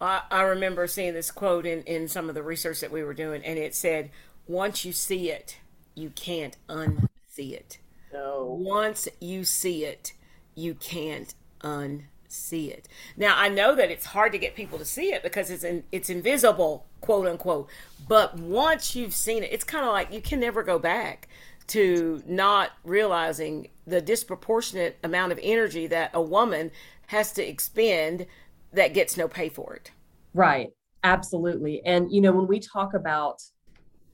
Yeah. 0.00 0.20
I, 0.30 0.38
I 0.38 0.42
remember 0.42 0.88
seeing 0.88 1.14
this 1.14 1.30
quote 1.30 1.66
in, 1.66 1.82
in 1.82 2.08
some 2.08 2.28
of 2.28 2.34
the 2.34 2.42
research 2.42 2.80
that 2.80 2.90
we 2.90 3.04
were 3.04 3.14
doing, 3.14 3.44
and 3.44 3.56
it 3.56 3.76
said, 3.76 4.10
Once 4.48 4.84
you 4.84 4.92
see 4.92 5.30
it, 5.30 5.58
you 5.94 6.10
can't 6.10 6.56
unsee 6.68 7.52
it. 7.52 7.78
No. 8.12 8.58
Once 8.60 9.08
you 9.20 9.44
see 9.44 9.84
it, 9.84 10.14
you 10.56 10.74
can't 10.74 11.32
unsee 11.60 12.06
see 12.34 12.70
it. 12.70 12.88
Now 13.16 13.34
I 13.38 13.48
know 13.48 13.74
that 13.74 13.90
it's 13.90 14.06
hard 14.06 14.32
to 14.32 14.38
get 14.38 14.54
people 14.54 14.78
to 14.78 14.84
see 14.84 15.12
it 15.12 15.22
because 15.22 15.50
it's 15.50 15.64
in, 15.64 15.84
it's 15.92 16.10
invisible, 16.10 16.86
quote 17.00 17.26
unquote. 17.26 17.68
But 18.08 18.38
once 18.38 18.94
you've 18.94 19.14
seen 19.14 19.42
it, 19.42 19.52
it's 19.52 19.64
kind 19.64 19.84
of 19.84 19.92
like 19.92 20.12
you 20.12 20.20
can 20.20 20.40
never 20.40 20.62
go 20.62 20.78
back 20.78 21.28
to 21.68 22.22
not 22.26 22.72
realizing 22.84 23.68
the 23.86 24.00
disproportionate 24.00 24.98
amount 25.02 25.32
of 25.32 25.40
energy 25.42 25.86
that 25.86 26.10
a 26.12 26.20
woman 26.20 26.70
has 27.06 27.32
to 27.32 27.46
expend 27.46 28.26
that 28.72 28.92
gets 28.92 29.16
no 29.16 29.28
pay 29.28 29.48
for 29.48 29.74
it. 29.74 29.90
Right. 30.34 30.70
Absolutely. 31.04 31.82
And 31.84 32.10
you 32.12 32.20
know 32.20 32.32
when 32.32 32.46
we 32.46 32.60
talk 32.60 32.94
about 32.94 33.42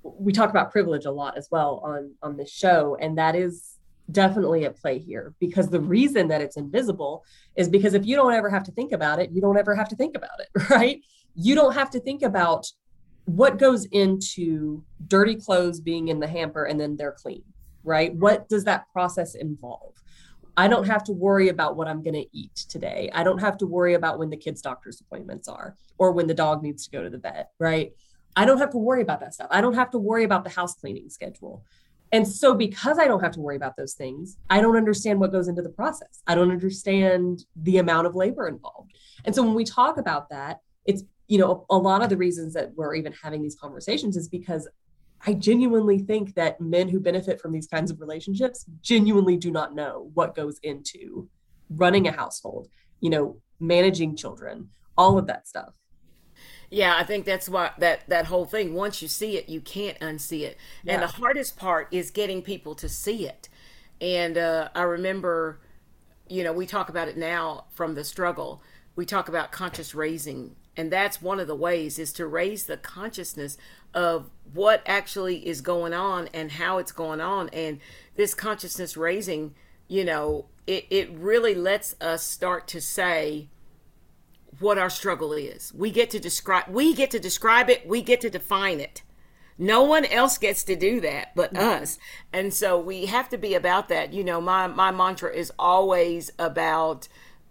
we 0.02 0.32
talk 0.32 0.50
about 0.50 0.72
privilege 0.72 1.04
a 1.04 1.10
lot 1.10 1.36
as 1.36 1.48
well 1.50 1.82
on 1.84 2.12
on 2.22 2.36
this 2.36 2.50
show 2.50 2.96
and 3.00 3.18
that 3.18 3.36
is 3.36 3.76
definitely 4.12 4.64
at 4.64 4.76
play 4.76 4.98
here 4.98 5.34
because 5.40 5.68
the 5.68 5.80
reason 5.80 6.28
that 6.28 6.40
it's 6.40 6.56
invisible 6.56 7.24
is 7.56 7.68
because 7.68 7.94
if 7.94 8.06
you 8.06 8.16
don't 8.16 8.32
ever 8.32 8.50
have 8.50 8.64
to 8.64 8.72
think 8.72 8.92
about 8.92 9.18
it, 9.20 9.30
you 9.30 9.40
don't 9.40 9.58
ever 9.58 9.74
have 9.74 9.88
to 9.88 9.96
think 9.96 10.16
about 10.16 10.40
it, 10.40 10.48
right? 10.70 11.02
You 11.34 11.54
don't 11.54 11.74
have 11.74 11.90
to 11.90 12.00
think 12.00 12.22
about 12.22 12.66
what 13.24 13.58
goes 13.58 13.84
into 13.86 14.82
dirty 15.06 15.36
clothes 15.36 15.80
being 15.80 16.08
in 16.08 16.20
the 16.20 16.26
hamper 16.26 16.64
and 16.64 16.80
then 16.80 16.96
they're 16.96 17.12
clean, 17.12 17.44
right? 17.84 18.14
What 18.14 18.48
does 18.48 18.64
that 18.64 18.84
process 18.92 19.34
involve? 19.34 19.94
I 20.56 20.68
don't 20.68 20.86
have 20.86 21.04
to 21.04 21.12
worry 21.12 21.48
about 21.48 21.76
what 21.76 21.88
I'm 21.88 22.02
going 22.02 22.14
to 22.14 22.26
eat 22.32 22.54
today. 22.68 23.10
I 23.14 23.22
don't 23.22 23.38
have 23.38 23.56
to 23.58 23.66
worry 23.66 23.94
about 23.94 24.18
when 24.18 24.30
the 24.30 24.36
kids' 24.36 24.60
doctor's 24.60 25.00
appointments 25.00 25.48
are 25.48 25.76
or 25.96 26.12
when 26.12 26.26
the 26.26 26.34
dog 26.34 26.62
needs 26.62 26.84
to 26.84 26.90
go 26.90 27.02
to 27.02 27.10
the 27.10 27.18
vet, 27.18 27.50
right? 27.58 27.92
I 28.36 28.44
don't 28.44 28.58
have 28.58 28.70
to 28.70 28.78
worry 28.78 29.02
about 29.02 29.20
that 29.20 29.34
stuff. 29.34 29.48
I 29.50 29.60
don't 29.60 29.74
have 29.74 29.90
to 29.90 29.98
worry 29.98 30.24
about 30.24 30.44
the 30.44 30.50
house 30.50 30.74
cleaning 30.74 31.08
schedule. 31.08 31.64
And 32.12 32.26
so, 32.26 32.54
because 32.54 32.98
I 32.98 33.06
don't 33.06 33.20
have 33.20 33.32
to 33.32 33.40
worry 33.40 33.56
about 33.56 33.76
those 33.76 33.94
things, 33.94 34.36
I 34.48 34.60
don't 34.60 34.76
understand 34.76 35.20
what 35.20 35.32
goes 35.32 35.48
into 35.48 35.62
the 35.62 35.68
process. 35.68 36.22
I 36.26 36.34
don't 36.34 36.50
understand 36.50 37.44
the 37.56 37.78
amount 37.78 38.06
of 38.06 38.16
labor 38.16 38.48
involved. 38.48 38.92
And 39.24 39.34
so, 39.34 39.42
when 39.42 39.54
we 39.54 39.64
talk 39.64 39.96
about 39.96 40.28
that, 40.30 40.60
it's, 40.84 41.04
you 41.28 41.38
know, 41.38 41.66
a 41.70 41.76
lot 41.76 42.02
of 42.02 42.08
the 42.08 42.16
reasons 42.16 42.54
that 42.54 42.72
we're 42.74 42.94
even 42.94 43.12
having 43.12 43.42
these 43.42 43.54
conversations 43.54 44.16
is 44.16 44.28
because 44.28 44.68
I 45.26 45.34
genuinely 45.34 45.98
think 45.98 46.34
that 46.34 46.60
men 46.60 46.88
who 46.88 46.98
benefit 46.98 47.40
from 47.40 47.52
these 47.52 47.66
kinds 47.66 47.90
of 47.90 48.00
relationships 48.00 48.64
genuinely 48.80 49.36
do 49.36 49.50
not 49.50 49.74
know 49.74 50.10
what 50.14 50.34
goes 50.34 50.58
into 50.62 51.28
running 51.68 52.08
a 52.08 52.12
household, 52.12 52.68
you 53.00 53.10
know, 53.10 53.36
managing 53.60 54.16
children, 54.16 54.70
all 54.96 55.18
of 55.18 55.26
that 55.26 55.46
stuff. 55.46 55.74
Yeah, 56.70 56.94
I 56.96 57.02
think 57.02 57.24
that's 57.24 57.48
why 57.48 57.72
that 57.78 58.08
that 58.08 58.26
whole 58.26 58.44
thing. 58.44 58.74
Once 58.74 59.02
you 59.02 59.08
see 59.08 59.36
it, 59.36 59.48
you 59.48 59.60
can't 59.60 59.98
unsee 59.98 60.42
it. 60.42 60.56
Yeah. 60.84 60.94
And 60.94 61.02
the 61.02 61.08
hardest 61.08 61.56
part 61.56 61.88
is 61.90 62.10
getting 62.12 62.42
people 62.42 62.76
to 62.76 62.88
see 62.88 63.26
it. 63.26 63.48
And 64.00 64.38
uh, 64.38 64.68
I 64.74 64.82
remember, 64.82 65.60
you 66.28 66.44
know, 66.44 66.52
we 66.52 66.66
talk 66.66 66.88
about 66.88 67.08
it 67.08 67.16
now 67.16 67.64
from 67.72 67.94
the 67.94 68.04
struggle. 68.04 68.62
We 68.94 69.04
talk 69.04 69.28
about 69.28 69.50
conscious 69.50 69.94
raising, 69.94 70.54
and 70.76 70.92
that's 70.92 71.20
one 71.20 71.40
of 71.40 71.48
the 71.48 71.56
ways 71.56 71.98
is 71.98 72.12
to 72.14 72.26
raise 72.26 72.64
the 72.64 72.76
consciousness 72.76 73.58
of 73.92 74.30
what 74.52 74.82
actually 74.86 75.46
is 75.46 75.60
going 75.60 75.92
on 75.92 76.28
and 76.32 76.52
how 76.52 76.78
it's 76.78 76.92
going 76.92 77.20
on. 77.20 77.48
And 77.50 77.80
this 78.14 78.34
consciousness 78.34 78.96
raising, 78.96 79.54
you 79.88 80.04
know, 80.04 80.46
it, 80.66 80.86
it 80.90 81.10
really 81.10 81.54
lets 81.54 81.96
us 82.00 82.22
start 82.22 82.68
to 82.68 82.80
say 82.80 83.48
what 84.58 84.78
our 84.78 84.90
struggle 84.90 85.32
is. 85.32 85.72
We 85.74 85.90
get 85.90 86.10
to 86.10 86.20
describe 86.20 86.68
we 86.68 86.94
get 86.94 87.10
to 87.12 87.20
describe 87.20 87.70
it, 87.70 87.86
we 87.86 88.02
get 88.02 88.20
to 88.22 88.30
define 88.30 88.80
it. 88.80 89.02
No 89.56 89.82
one 89.82 90.06
else 90.06 90.38
gets 90.38 90.64
to 90.64 90.76
do 90.76 91.00
that 91.02 91.34
but 91.36 91.52
mm-hmm. 91.52 91.82
us. 91.82 91.98
And 92.32 92.52
so 92.52 92.80
we 92.80 93.06
have 93.06 93.28
to 93.28 93.38
be 93.38 93.54
about 93.54 93.88
that. 93.88 94.12
You 94.12 94.24
know, 94.24 94.40
my 94.40 94.66
my 94.66 94.90
mantra 94.90 95.32
is 95.32 95.52
always 95.58 96.32
about 96.38 97.08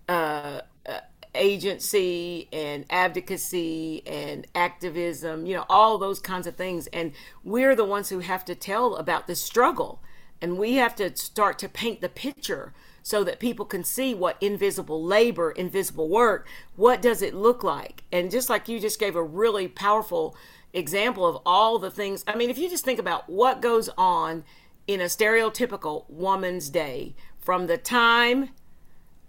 uh, 0.08 0.62
uh, 0.88 1.00
agency 1.36 2.50
and 2.52 2.86
advocacy 2.90 4.02
and 4.08 4.48
activism, 4.56 5.46
you 5.46 5.56
know, 5.56 5.66
all 5.70 5.98
those 5.98 6.20
kinds 6.20 6.48
of 6.48 6.56
things. 6.56 6.88
And 6.88 7.12
we're 7.44 7.76
the 7.76 7.86
ones 7.86 8.10
who 8.10 8.20
have 8.20 8.44
to 8.46 8.56
tell 8.56 8.96
about 8.96 9.28
the 9.28 9.36
struggle. 9.36 10.02
And 10.42 10.58
we 10.58 10.76
have 10.76 10.96
to 10.96 11.16
start 11.16 11.60
to 11.60 11.70
paint 11.70 12.02
the 12.02 12.10
picture 12.10 12.74
so 13.10 13.24
that 13.24 13.40
people 13.40 13.66
can 13.66 13.84
see 13.84 14.14
what 14.14 14.38
invisible 14.40 15.04
labor, 15.04 15.50
invisible 15.50 16.08
work, 16.08 16.48
what 16.76 17.02
does 17.02 17.24
it 17.24 17.34
look 17.34 17.64
like? 17.64 18.04
And 18.12 18.30
just 18.30 18.52
like 18.52 18.70
you 18.70 18.80
just 18.80 19.00
gave 19.00 19.16
a 19.16 19.24
really 19.24 19.68
powerful 19.68 20.38
example 20.74 21.26
of 21.26 21.42
all 21.44 21.80
the 21.80 21.90
things, 21.90 22.24
I 22.28 22.36
mean, 22.36 22.52
if 22.52 22.60
you 22.60 22.70
just 22.70 22.86
think 22.86 23.00
about 23.00 23.28
what 23.28 23.64
goes 23.64 23.90
on 23.98 24.44
in 24.86 25.02
a 25.02 25.06
stereotypical 25.06 26.08
woman's 26.08 26.70
day 26.70 27.16
from 27.40 27.66
the 27.66 27.80
time 27.80 28.50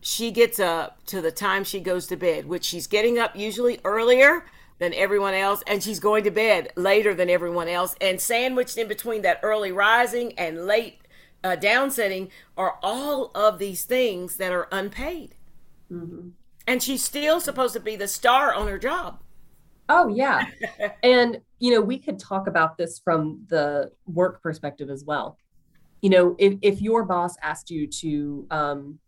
she 0.03 0.31
gets 0.31 0.61
up 0.61 1.03
to 1.07 1.23
the 1.23 1.33
time 1.33 1.65
she 1.65 1.81
goes 1.81 2.07
to 2.09 2.17
bed, 2.17 2.45
which 2.45 2.67
she's 2.67 2.87
getting 2.87 3.19
up 3.19 3.35
usually 3.35 3.81
earlier 3.83 4.45
than 4.79 4.93
everyone 4.93 5.33
else, 5.33 5.63
and 5.67 5.83
she's 5.83 6.01
going 6.01 6.25
to 6.25 6.31
bed 6.31 6.71
later 6.77 7.15
than 7.15 7.31
everyone 7.31 7.69
else, 7.69 7.95
and 7.99 8.21
sandwiched 8.21 8.77
in 8.77 8.89
between 8.89 9.23
that 9.23 9.41
early 9.43 9.73
rising 9.73 10.39
and 10.39 10.67
late 10.67 11.01
uh, 11.43 11.57
downsetting 11.57 12.31
are 12.57 12.79
all 12.83 13.31
of 13.35 13.59
these 13.59 13.85
things 13.85 14.37
that 14.37 14.53
are 14.53 14.69
unpaid. 14.71 15.35
Mm-hmm. 15.91 16.31
And 16.67 16.83
she's 16.83 17.03
still 17.03 17.41
supposed 17.41 17.75
to 17.75 17.81
be 17.81 17.97
the 17.97 18.09
star 18.09 18.55
on 18.55 18.69
her 18.69 18.79
job. 18.79 19.21
Oh, 19.89 20.09
yeah. 20.09 20.47
and, 21.03 21.41
you 21.59 21.75
know, 21.75 21.81
we 21.81 21.99
could 21.99 22.19
talk 22.19 22.47
about 22.47 22.79
this 22.79 22.99
from 22.99 23.45
the 23.49 23.91
work 24.07 24.43
perspective 24.43 24.89
as 24.89 25.05
well. 25.05 25.37
You 26.01 26.11
know, 26.11 26.37
if, 26.39 26.55
if 26.63 26.81
your 26.81 27.05
boss 27.05 27.35
asked 27.43 27.71
you 27.71 27.87
to, 27.87 28.47
um, 28.51 28.99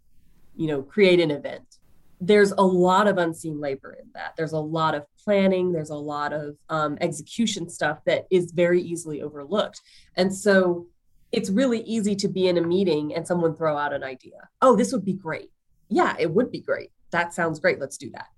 you 0.56 0.66
know, 0.66 0.82
create 0.82 1.20
an 1.20 1.30
event, 1.30 1.78
there's 2.20 2.52
a 2.52 2.62
lot 2.62 3.08
of 3.08 3.18
unseen 3.18 3.60
labor 3.60 3.96
in 4.00 4.08
that. 4.14 4.34
There's 4.36 4.52
a 4.52 4.58
lot 4.58 4.94
of 4.94 5.04
planning, 5.24 5.72
there's 5.72 5.90
a 5.90 5.96
lot 5.96 6.32
of 6.32 6.56
um, 6.68 6.96
execution 7.00 7.68
stuff 7.68 7.98
that 8.06 8.26
is 8.30 8.52
very 8.52 8.80
easily 8.80 9.22
overlooked. 9.22 9.80
And 10.16 10.34
so, 10.34 10.86
it's 11.32 11.50
really 11.50 11.80
easy 11.80 12.14
to 12.16 12.28
be 12.28 12.46
in 12.46 12.58
a 12.58 12.62
meeting 12.62 13.14
and 13.14 13.26
someone 13.26 13.56
throw 13.56 13.76
out 13.76 13.92
an 13.92 14.04
idea. 14.04 14.48
Oh, 14.60 14.76
this 14.76 14.92
would 14.92 15.04
be 15.04 15.14
great. 15.14 15.50
Yeah, 15.88 16.14
it 16.18 16.30
would 16.30 16.50
be 16.50 16.60
great. 16.60 16.90
That 17.10 17.32
sounds 17.32 17.58
great. 17.58 17.80
Let's 17.80 17.96
do 17.96 18.10
that. 18.10 18.28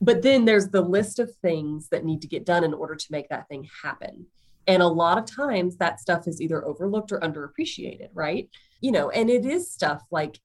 But 0.00 0.22
then 0.22 0.44
there's 0.44 0.68
the 0.68 0.80
list 0.80 1.18
of 1.18 1.34
things 1.36 1.88
that 1.88 2.04
need 2.04 2.22
to 2.22 2.28
get 2.28 2.46
done 2.46 2.64
in 2.64 2.74
order 2.74 2.94
to 2.94 3.06
make 3.10 3.28
that 3.28 3.48
thing 3.48 3.68
happen. 3.82 4.26
And 4.66 4.82
a 4.82 4.88
lot 4.88 5.18
of 5.18 5.26
times 5.26 5.76
that 5.76 6.00
stuff 6.00 6.26
is 6.26 6.40
either 6.40 6.64
overlooked 6.64 7.12
or 7.12 7.20
underappreciated, 7.20 8.08
right? 8.14 8.48
You 8.80 8.92
know, 8.92 9.10
and 9.10 9.28
it 9.28 9.44
is 9.44 9.70
stuff 9.70 10.02
like 10.10 10.38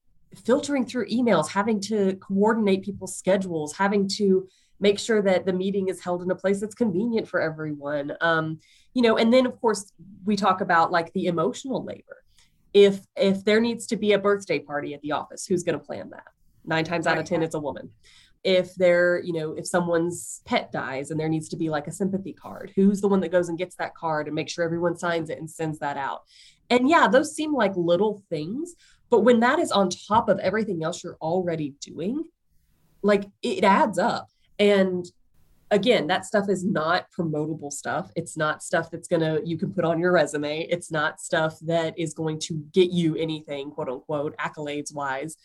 filtering 0.46 0.86
through 0.86 1.08
emails, 1.10 1.50
having 1.50 1.80
to 1.82 2.16
coordinate 2.16 2.84
people's 2.84 3.18
schedules, 3.18 3.76
having 3.76 4.08
to 4.08 4.48
make 4.80 5.00
sure 5.00 5.22
that 5.22 5.46
the 5.46 5.54
meeting 5.54 5.90
is 5.90 6.02
held 6.02 6.22
in 6.22 6.32
a 6.32 6.36
place 6.36 6.62
that's 6.62 6.76
convenient 6.76 7.28
for 7.28 7.42
everyone. 7.42 8.14
Um, 8.22 8.60
you 9.00 9.04
know 9.04 9.16
and 9.16 9.32
then 9.32 9.46
of 9.46 9.58
course 9.62 9.94
we 10.26 10.36
talk 10.36 10.60
about 10.60 10.92
like 10.92 11.14
the 11.14 11.28
emotional 11.28 11.86
labor. 11.86 12.18
If 12.74 13.00
if 13.16 13.46
there 13.46 13.62
needs 13.62 13.88
to 13.88 13.96
be 13.96 14.12
a 14.12 14.20
birthday 14.20 14.60
party 14.60 14.94
at 14.94 15.02
the 15.02 15.14
office 15.14 15.46
who's 15.46 15.64
going 15.64 15.80
to 15.80 15.86
plan 15.86 16.10
that? 16.10 16.28
Nine 16.66 16.84
times 16.84 17.08
out 17.08 17.18
of 17.18 17.24
ten 17.24 17.42
it's 17.42 17.56
a 17.56 17.60
woman. 17.60 17.92
If 18.44 18.76
there 18.76 19.22
you 19.24 19.32
know 19.32 19.54
if 19.54 19.66
someone's 19.66 20.42
pet 20.44 20.74
dies 20.74 21.12
and 21.12 21.18
there 21.20 21.30
needs 21.30 21.48
to 21.48 21.56
be 21.56 21.70
like 21.70 21.88
a 21.88 21.94
sympathy 21.94 22.34
card 22.34 22.74
who's 22.76 23.00
the 23.00 23.08
one 23.08 23.22
that 23.22 23.32
goes 23.32 23.48
and 23.48 23.58
gets 23.58 23.78
that 23.78 23.96
card 23.96 24.28
and 24.28 24.36
makes 24.36 24.52
sure 24.52 24.66
everyone 24.66 24.98
signs 24.98 25.30
it 25.30 25.40
and 25.40 25.50
sends 25.50 25.80
that 25.80 25.96
out? 25.96 26.24
And 26.70 26.90
yeah 26.90 27.08
those 27.08 27.34
seem 27.34 27.54
like 27.54 27.72
little 27.78 28.22
things 28.30 28.76
but 29.10 29.22
when 29.22 29.40
that 29.40 29.60
is 29.60 29.72
on 29.72 29.90
top 29.90 30.28
of 30.28 30.40
everything 30.40 30.84
else 30.84 31.06
you're 31.06 31.18
already 31.22 31.74
doing 31.80 32.26
like 33.02 33.24
it 33.42 33.64
adds 33.64 33.98
up. 33.98 34.28
And 34.60 35.10
again 35.72 36.08
that 36.08 36.26
stuff 36.26 36.50
is 36.50 36.66
not 36.66 37.06
promotable 37.12 37.72
stuff. 37.72 38.12
It's 38.16 38.38
not 38.38 38.64
stuff 38.64 38.90
that's 38.92 39.08
going 39.08 39.22
to 39.22 39.42
you 39.48 39.58
can 39.58 39.74
put 39.74 39.86
on 39.86 40.00
your 40.00 40.12
resume. 40.12 40.62
It's 40.70 40.92
not 40.92 41.20
stuff 41.20 41.58
that 41.62 41.98
is 41.98 42.14
going 42.14 42.40
to 42.42 42.56
get 42.74 42.92
you 42.92 43.16
anything 43.16 43.72
quote 43.72 43.90
unquote 43.90 44.36
accolades 44.38 44.94
wise. 44.94 45.38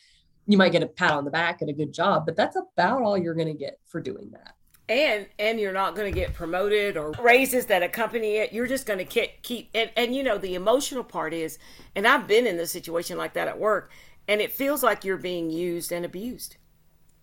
You 0.46 0.58
might 0.58 0.72
get 0.72 0.82
a 0.82 0.86
pat 0.86 1.12
on 1.12 1.24
the 1.24 1.30
back 1.30 1.60
and 1.60 1.70
a 1.70 1.72
good 1.72 1.92
job 1.92 2.26
but 2.26 2.36
that's 2.36 2.56
about 2.56 3.02
all 3.02 3.16
you're 3.16 3.34
going 3.34 3.48
to 3.48 3.54
get 3.54 3.78
for 3.86 4.00
doing 4.00 4.30
that. 4.32 4.54
And 4.88 5.26
and 5.38 5.58
you're 5.58 5.72
not 5.72 5.94
going 5.94 6.12
to 6.12 6.18
get 6.18 6.34
promoted 6.34 6.96
or 6.96 7.12
raises 7.12 7.66
that 7.66 7.82
accompany 7.82 8.36
it. 8.36 8.52
You're 8.52 8.66
just 8.66 8.86
going 8.86 8.98
to 8.98 9.04
keep 9.04 9.42
keep 9.42 9.70
and, 9.74 9.90
and 9.96 10.14
you 10.14 10.22
know 10.22 10.38
the 10.38 10.54
emotional 10.54 11.04
part 11.04 11.32
is 11.32 11.58
and 11.96 12.06
i've 12.06 12.26
been 12.26 12.46
in 12.46 12.58
a 12.58 12.66
situation 12.66 13.16
like 13.16 13.34
that 13.34 13.48
at 13.48 13.58
work 13.58 13.90
and 14.28 14.40
it 14.40 14.52
feels 14.52 14.82
like 14.82 15.04
you're 15.04 15.16
being 15.18 15.50
used 15.50 15.92
and 15.92 16.04
abused. 16.04 16.56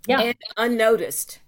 Yeah. 0.07 0.21
And 0.21 0.35
unnoticed. 0.57 1.39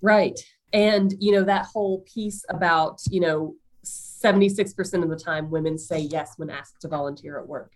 Right 0.00 0.38
and 0.72 1.14
you 1.18 1.32
know 1.32 1.44
that 1.44 1.66
whole 1.66 2.00
piece 2.00 2.44
about 2.48 3.00
you 3.10 3.20
know 3.20 3.54
76% 3.84 5.02
of 5.02 5.10
the 5.10 5.16
time 5.16 5.50
women 5.50 5.76
say 5.76 6.00
yes 6.00 6.34
when 6.36 6.50
asked 6.50 6.80
to 6.82 6.88
volunteer 6.88 7.38
at 7.38 7.48
work. 7.48 7.72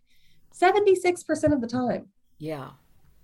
76% 0.55 1.53
of 1.53 1.61
the 1.61 1.67
time. 1.67 2.07
Yeah. 2.39 2.71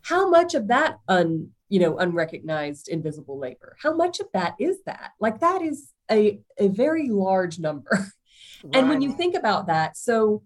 How 0.03 0.29
much 0.29 0.55
of 0.55 0.69
that 0.69 0.99
un 1.09 1.51
you 1.69 1.79
know 1.79 1.97
unrecognized 1.99 2.89
invisible 2.89 3.39
labor? 3.39 3.77
How 3.81 3.95
much 3.95 4.21
of 4.21 4.27
that 4.35 4.55
is 4.59 4.79
that? 4.87 5.13
Like 5.21 5.41
that 5.41 5.63
is 5.63 5.93
a 6.11 6.41
a 6.59 6.69
very 6.69 7.09
large 7.09 7.59
number. 7.59 7.91
Right. 8.65 8.75
and 8.75 8.89
when 8.89 9.01
you 9.01 9.13
think 9.13 9.35
about 9.37 9.67
that 9.69 9.97
so 9.97 10.43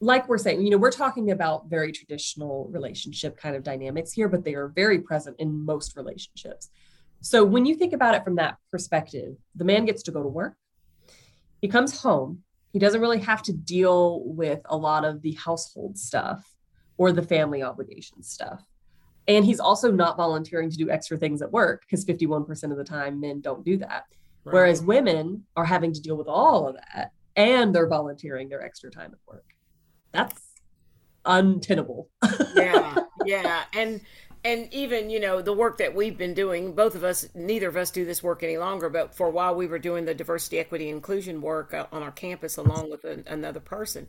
like 0.00 0.28
we're 0.28 0.38
saying 0.38 0.62
you 0.62 0.70
know 0.70 0.78
we're 0.78 0.90
talking 0.90 1.30
about 1.30 1.68
very 1.68 1.92
traditional 1.92 2.68
relationship 2.70 3.36
kind 3.36 3.56
of 3.56 3.62
dynamics 3.62 4.12
here 4.12 4.28
but 4.28 4.44
they 4.44 4.54
are 4.54 4.68
very 4.68 5.00
present 5.00 5.34
in 5.38 5.64
most 5.64 5.96
relationships 5.96 6.70
so 7.20 7.44
when 7.44 7.66
you 7.66 7.74
think 7.74 7.92
about 7.92 8.14
it 8.14 8.24
from 8.24 8.36
that 8.36 8.56
perspective, 8.70 9.36
the 9.54 9.64
man 9.64 9.84
gets 9.84 10.02
to 10.04 10.10
go 10.10 10.22
to 10.22 10.28
work. 10.28 10.56
He 11.60 11.68
comes 11.68 12.00
home. 12.00 12.42
He 12.72 12.78
doesn't 12.78 13.00
really 13.00 13.20
have 13.20 13.42
to 13.44 13.52
deal 13.52 14.22
with 14.24 14.60
a 14.66 14.76
lot 14.76 15.04
of 15.04 15.22
the 15.22 15.32
household 15.32 15.98
stuff 15.98 16.54
or 16.96 17.12
the 17.12 17.22
family 17.22 17.62
obligation 17.62 18.22
stuff. 18.22 18.62
And 19.26 19.44
he's 19.44 19.60
also 19.60 19.90
not 19.90 20.16
volunteering 20.16 20.70
to 20.70 20.76
do 20.76 20.90
extra 20.90 21.16
things 21.16 21.42
at 21.42 21.52
work 21.52 21.82
because 21.82 22.04
51% 22.04 22.70
of 22.70 22.76
the 22.76 22.84
time 22.84 23.20
men 23.20 23.40
don't 23.40 23.64
do 23.64 23.76
that. 23.78 24.04
Right. 24.44 24.54
Whereas 24.54 24.82
women 24.82 25.44
are 25.56 25.64
having 25.64 25.92
to 25.92 26.00
deal 26.00 26.16
with 26.16 26.28
all 26.28 26.68
of 26.68 26.76
that 26.76 27.12
and 27.36 27.74
they're 27.74 27.88
volunteering 27.88 28.48
their 28.48 28.62
extra 28.62 28.90
time 28.90 29.12
at 29.12 29.18
work. 29.26 29.44
That's 30.12 30.42
untenable. 31.24 32.08
yeah, 32.56 32.96
yeah, 33.24 33.64
and 33.74 34.00
and 34.44 34.72
even 34.72 35.10
you 35.10 35.20
know 35.20 35.42
the 35.42 35.52
work 35.52 35.78
that 35.78 35.94
we've 35.94 36.16
been 36.16 36.34
doing 36.34 36.72
both 36.72 36.94
of 36.94 37.04
us 37.04 37.28
neither 37.34 37.68
of 37.68 37.76
us 37.76 37.90
do 37.90 38.04
this 38.04 38.22
work 38.22 38.42
any 38.42 38.58
longer 38.58 38.88
but 38.88 39.14
for 39.14 39.26
a 39.26 39.30
while 39.30 39.54
we 39.54 39.66
were 39.66 39.78
doing 39.78 40.04
the 40.04 40.14
diversity 40.14 40.58
equity 40.58 40.88
inclusion 40.88 41.40
work 41.40 41.74
uh, 41.74 41.86
on 41.92 42.02
our 42.02 42.10
campus 42.10 42.56
along 42.56 42.90
with 42.90 43.04
another 43.26 43.60
person. 43.60 44.06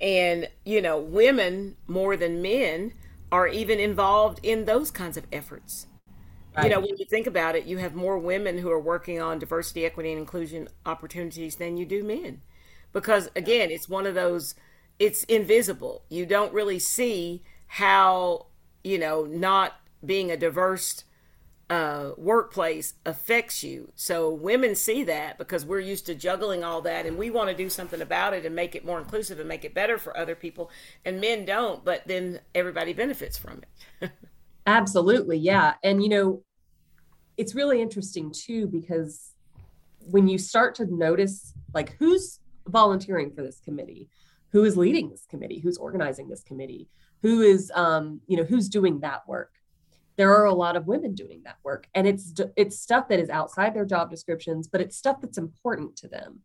And 0.00 0.48
you 0.64 0.80
know 0.80 0.98
women 0.98 1.76
more 1.86 2.16
than 2.16 2.42
men 2.42 2.92
are 3.30 3.46
even 3.46 3.78
involved 3.78 4.40
in 4.42 4.64
those 4.64 4.90
kinds 4.90 5.16
of 5.16 5.26
efforts. 5.32 5.86
Right. 6.56 6.64
you 6.64 6.70
know 6.70 6.80
when 6.80 6.96
you 6.96 7.06
think 7.06 7.26
about 7.26 7.54
it 7.54 7.66
you 7.66 7.78
have 7.78 7.94
more 7.94 8.18
women 8.18 8.58
who 8.58 8.70
are 8.70 8.80
working 8.80 9.20
on 9.20 9.38
diversity 9.38 9.84
equity 9.84 10.10
and 10.10 10.18
inclusion 10.18 10.68
opportunities 10.84 11.56
than 11.56 11.76
you 11.76 11.86
do 11.86 12.02
men. 12.02 12.42
Because 12.92 13.30
again 13.36 13.70
it's 13.70 13.88
one 13.88 14.06
of 14.06 14.14
those 14.14 14.54
it's 14.98 15.24
invisible. 15.24 16.02
You 16.08 16.26
don't 16.26 16.52
really 16.52 16.78
see 16.78 17.42
how 17.66 18.46
you 18.84 18.98
know, 18.98 19.24
not 19.24 19.74
being 20.04 20.30
a 20.30 20.36
diverse 20.36 21.04
uh, 21.70 22.10
workplace 22.16 22.94
affects 23.06 23.62
you. 23.62 23.92
So 23.94 24.28
women 24.28 24.74
see 24.74 25.04
that 25.04 25.38
because 25.38 25.64
we're 25.64 25.80
used 25.80 26.04
to 26.06 26.16
juggling 26.16 26.64
all 26.64 26.80
that 26.82 27.06
and 27.06 27.16
we 27.16 27.30
want 27.30 27.48
to 27.48 27.56
do 27.56 27.70
something 27.70 28.00
about 28.00 28.34
it 28.34 28.44
and 28.44 28.56
make 28.56 28.74
it 28.74 28.84
more 28.84 28.98
inclusive 28.98 29.38
and 29.38 29.48
make 29.48 29.64
it 29.64 29.72
better 29.72 29.96
for 29.96 30.16
other 30.16 30.34
people. 30.34 30.70
And 31.04 31.20
men 31.20 31.44
don't, 31.44 31.84
but 31.84 32.02
then 32.06 32.40
everybody 32.56 32.92
benefits 32.92 33.38
from 33.38 33.62
it. 34.02 34.10
Absolutely. 34.66 35.38
Yeah. 35.38 35.74
And, 35.84 36.02
you 36.02 36.08
know, 36.08 36.42
it's 37.36 37.54
really 37.54 37.80
interesting 37.80 38.32
too 38.32 38.66
because 38.66 39.30
when 40.00 40.26
you 40.26 40.38
start 40.38 40.74
to 40.74 40.86
notice 40.86 41.54
like 41.72 41.96
who's 42.00 42.40
volunteering 42.66 43.30
for 43.30 43.42
this 43.42 43.60
committee, 43.60 44.08
who 44.50 44.64
is 44.64 44.76
leading 44.76 45.08
this 45.08 45.24
committee, 45.30 45.60
who's 45.60 45.78
organizing 45.78 46.28
this 46.28 46.42
committee, 46.42 46.88
who 47.22 47.42
is 47.42 47.70
um, 47.74 48.20
you 48.26 48.36
know 48.36 48.44
who's 48.44 48.68
doing 48.68 49.00
that 49.00 49.26
work. 49.28 49.52
There 50.16 50.34
are 50.34 50.44
a 50.44 50.54
lot 50.54 50.76
of 50.76 50.86
women 50.86 51.14
doing 51.14 51.42
that 51.44 51.56
work 51.62 51.88
and 51.94 52.06
it's 52.06 52.34
it's 52.56 52.78
stuff 52.78 53.08
that 53.08 53.20
is 53.20 53.30
outside 53.30 53.74
their 53.74 53.86
job 53.86 54.10
descriptions 54.10 54.68
but 54.68 54.80
it's 54.80 54.96
stuff 54.96 55.20
that's 55.20 55.38
important 55.38 55.96
to 55.96 56.08
them. 56.08 56.40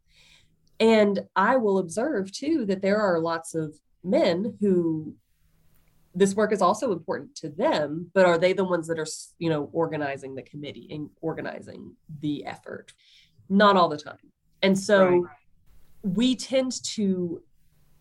And 0.79 1.25
i 1.35 1.55
will 1.57 1.77
observe 1.77 2.31
too 2.31 2.65
that 2.65 2.81
there 2.81 2.99
are 2.99 3.19
lots 3.19 3.55
of 3.55 3.75
men 4.03 4.57
who 4.59 5.15
this 6.13 6.35
work 6.35 6.53
is 6.53 6.61
also 6.61 6.93
important 6.93 7.35
to 7.35 7.49
them 7.49 8.09
but 8.13 8.25
are 8.25 8.37
they 8.37 8.53
the 8.53 8.63
ones 8.63 8.87
that 8.87 8.99
are 8.99 9.07
you 9.39 9.49
know 9.49 9.69
organizing 9.73 10.35
the 10.35 10.43
committee 10.43 10.87
and 10.91 11.09
organizing 11.21 11.95
the 12.21 12.45
effort? 12.45 12.93
Not 13.49 13.77
all 13.77 13.89
the 13.89 13.97
time. 13.97 14.31
And 14.61 14.77
so 14.77 15.07
right. 15.07 15.23
we 16.01 16.35
tend 16.35 16.83
to 16.95 17.43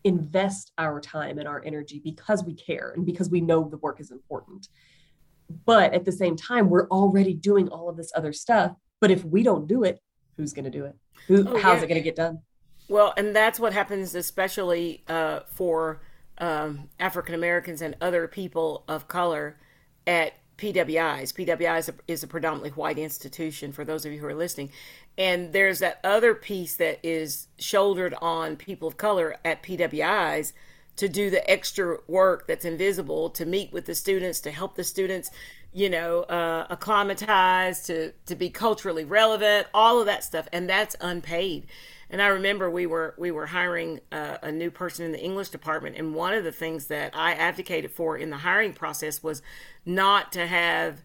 invest 0.05 0.73
our 0.79 1.01
time 1.01 1.39
and 1.39 1.49
our 1.49 1.63
energy 1.65 2.01
because 2.05 2.45
we 2.45 2.55
care 2.55 2.93
and 2.95 3.05
because 3.05 3.31
we 3.31 3.41
know 3.41 3.69
the 3.69 3.79
work 3.79 4.01
is 4.01 4.11
important. 4.11 4.69
But 5.65 5.93
at 5.93 6.05
the 6.05 6.13
same 6.13 6.37
time, 6.37 6.71
we're 6.71 6.89
already 6.89 7.35
doing 7.35 7.69
all 7.69 7.89
of 7.89 7.97
this 7.97 8.13
other 8.15 8.33
stuff. 8.33 8.73
But 9.01 9.11
if 9.11 9.25
we 9.25 9.43
don't 9.43 9.67
do 9.67 9.85
it, 9.85 10.01
who's 10.37 10.53
going 10.53 10.65
to 10.65 10.71
do 10.71 10.85
it? 10.85 10.95
Who? 11.27 11.47
Oh, 11.49 11.59
how's 11.59 11.79
yeah. 11.79 11.85
it 11.85 11.89
going 11.89 12.01
to 12.01 12.05
get 12.05 12.17
done? 12.17 12.41
Well, 12.89 13.15
and 13.17 13.35
that's 13.35 13.59
what 13.59 13.73
happens, 13.73 14.15
especially 14.15 15.05
uh, 15.09 15.41
for 15.47 16.03
um, 16.39 16.91
African 16.99 17.35
Americans 17.35 17.81
and 17.81 17.97
other 18.01 18.29
people 18.29 18.85
of 18.89 19.09
color 19.09 19.59
at 20.07 20.35
PWIs. 20.59 21.33
PWI 21.33 21.79
is 21.79 21.89
a, 21.89 21.95
is 22.07 22.23
a 22.23 22.27
predominantly 22.27 22.71
white 22.71 22.99
institution 22.99 23.73
for 23.73 23.85
those 23.85 24.05
of 24.05 24.13
you 24.13 24.21
who 24.21 24.27
are 24.27 24.35
listening. 24.35 24.71
And 25.17 25.53
there's 25.53 25.81
that 25.81 26.01
other 26.05 26.35
piece 26.35 26.77
that 26.77 26.99
is 27.03 27.49
shouldered 27.59 28.15
on 28.21 28.57
people 28.57 28.89
of 28.89 28.97
color 28.97 29.37
at 29.45 29.63
PWIs 29.63 30.53
to 30.97 31.09
do 31.09 31.31
the 31.31 31.49
extra 31.51 31.99
work 32.07 32.47
that's 32.47 32.65
invisible, 32.65 33.31
to 33.31 33.45
meet 33.45 33.73
with 33.73 33.87
the 33.87 33.95
students, 33.95 34.41
to 34.41 34.51
help 34.51 34.77
the 34.77 34.85
students, 34.85 35.31
you 35.73 35.91
know, 35.91 36.23
uh, 36.23 36.67
acclimatize, 36.71 37.85
to, 37.87 38.13
to 38.27 38.37
be 38.37 38.49
culturally 38.49 39.05
relevant, 39.05 39.67
all 39.75 39.99
of 39.99 40.07
that 40.07 40.23
stuff. 40.23 40.47
And 40.53 40.69
that's 40.69 40.95
unpaid. 41.01 41.67
And 42.15 42.23
I 42.23 42.29
remember 42.29 42.71
we 42.71 42.87
were 42.87 43.17
we 43.19 43.33
were 43.33 43.47
hiring 43.47 43.99
uh, 44.13 44.37
a 44.41 44.53
new 44.53 44.71
person 44.71 45.05
in 45.05 45.11
the 45.11 45.21
English 45.21 45.49
department, 45.49 45.97
and 45.97 46.15
one 46.15 46.33
of 46.33 46.45
the 46.45 46.53
things 46.53 46.87
that 46.87 47.11
I 47.13 47.33
advocated 47.33 47.91
for 47.91 48.17
in 48.17 48.31
the 48.31 48.37
hiring 48.37 48.73
process 48.73 49.21
was 49.21 49.43
not 49.85 50.31
to 50.35 50.47
have 50.47 51.03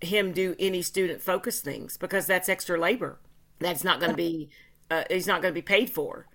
him 0.00 0.30
do 0.30 0.54
any 0.60 0.82
student 0.82 1.20
focused 1.20 1.64
things 1.64 1.96
because 1.96 2.26
that's 2.26 2.48
extra 2.48 2.78
labor. 2.78 3.18
That's 3.58 3.82
not 3.82 3.98
going 3.98 4.12
to 4.12 4.16
be 4.16 4.50
uh, 4.88 5.02
he's 5.10 5.26
not 5.26 5.42
going 5.42 5.52
to 5.52 5.60
be 5.60 5.66
paid 5.66 5.90
for, 5.90 6.28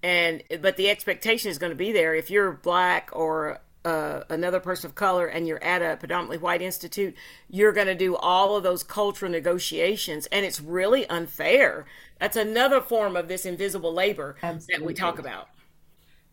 and 0.00 0.44
but 0.60 0.76
the 0.76 0.88
expectation 0.88 1.50
is 1.50 1.58
going 1.58 1.70
to 1.72 1.76
be 1.76 1.90
there. 1.90 2.14
If 2.14 2.30
you're 2.30 2.52
black 2.52 3.10
or 3.12 3.62
uh, 3.84 4.22
another 4.28 4.60
person 4.60 4.86
of 4.86 4.94
color 4.94 5.26
and 5.26 5.46
you're 5.46 5.62
at 5.62 5.82
a 5.82 5.96
predominantly 5.96 6.38
white 6.38 6.62
institute, 6.62 7.14
you're 7.48 7.72
going 7.72 7.86
to 7.86 7.94
do 7.94 8.16
all 8.16 8.56
of 8.56 8.62
those 8.62 8.82
cultural 8.82 9.30
negotiations. 9.30 10.26
And 10.26 10.44
it's 10.44 10.60
really 10.60 11.08
unfair. 11.08 11.86
That's 12.18 12.36
another 12.36 12.80
form 12.80 13.16
of 13.16 13.28
this 13.28 13.46
invisible 13.46 13.92
labor 13.92 14.36
Absolutely. 14.42 14.76
that 14.76 14.86
we 14.86 14.94
talk 14.94 15.18
about. 15.18 15.48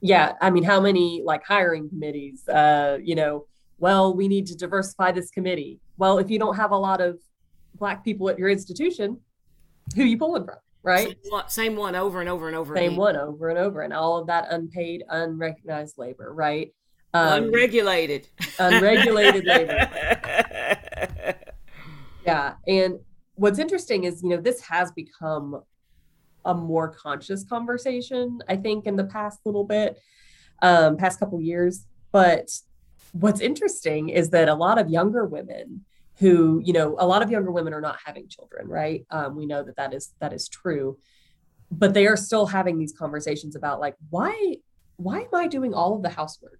Yeah. 0.02 0.34
I 0.42 0.50
mean, 0.50 0.64
how 0.64 0.80
many 0.80 1.22
like 1.26 1.44
hiring 1.44 1.90
committees, 1.90 2.48
uh, 2.50 2.98
you 3.02 3.16
know, 3.16 3.46
well, 3.80 4.14
we 4.14 4.28
need 4.28 4.48
to 4.48 4.56
diversify 4.56 5.12
this 5.12 5.32
committee. 5.32 5.80
Well, 5.98 6.18
if 6.18 6.30
you 6.30 6.40
don't 6.40 6.56
have 6.56 6.72
a 6.72 6.78
lot 6.78 7.00
of 7.00 7.20
black 7.76 8.04
people 8.04 8.30
at 8.30 8.38
your 8.38 8.50
institution, 8.50 9.20
who 9.96 10.04
you 10.04 10.18
pulling 10.18 10.46
from? 10.46 10.56
Right. 10.84 11.08
Same 11.08 11.32
one, 11.32 11.50
same 11.50 11.76
one 11.76 11.96
over 11.96 12.20
and 12.20 12.30
over 12.30 12.48
and 12.48 12.56
over. 12.56 12.76
Same 12.76 12.88
again. 12.88 12.98
one 12.98 13.16
over 13.18 13.50
and 13.50 13.58
over. 13.58 13.82
And 13.82 13.94
all 13.94 14.18
of 14.18 14.28
that 14.28 14.48
unpaid, 14.52 15.04
unrecognized 15.10 15.98
labor. 15.98 16.34
Right 16.34 16.74
um, 17.14 17.44
unregulated. 17.46 18.28
Unregulated 18.60 19.46
labor. 19.46 19.90
yeah. 22.26 22.54
And 22.68 23.00
what's 23.36 23.60
interesting 23.60 24.04
is, 24.04 24.22
you 24.24 24.30
know, 24.30 24.38
this 24.38 24.62
has 24.62 24.92
become 24.92 25.62
a 26.46 26.54
more 26.54 26.90
conscious 26.90 27.44
conversation, 27.44 28.40
I 28.48 28.56
think, 28.56 28.86
in 28.86 28.96
the 28.96 29.04
past 29.04 29.40
little 29.46 29.64
bit, 29.64 30.00
um, 30.62 30.98
past 30.98 31.20
couple 31.20 31.42
years. 31.42 31.86
But 32.12 32.50
what's 33.12 33.42
interesting 33.42 34.10
is 34.10 34.30
that 34.32 34.50
a 34.50 34.54
lot 34.54 34.80
of 34.80 34.90
younger 34.90 35.26
women 35.26 35.86
who, 36.20 36.62
you 36.64 36.74
know, 36.74 36.96
a 37.00 37.06
lot 37.06 37.22
of 37.22 37.30
younger 37.30 37.52
women 37.52 37.74
are 37.74 37.82
not 37.82 38.00
having 38.04 38.28
children, 38.28 38.68
right? 38.68 39.06
Um, 39.12 39.36
we 39.36 39.46
know 39.46 39.64
that 39.64 39.76
that 39.76 39.94
is 39.94 40.14
that 40.20 40.34
is 40.34 40.50
true, 40.50 40.98
but 41.70 41.94
they 41.94 42.08
are 42.08 42.18
still 42.18 42.48
having 42.48 42.80
these 42.80 42.94
conversations 42.94 43.56
about 43.56 43.80
like, 43.80 43.96
why, 44.10 44.56
why 44.96 45.20
am 45.20 45.36
I 45.36 45.48
doing 45.48 45.74
all 45.74 45.96
of 45.96 46.02
the 46.02 46.10
housework? 46.10 46.60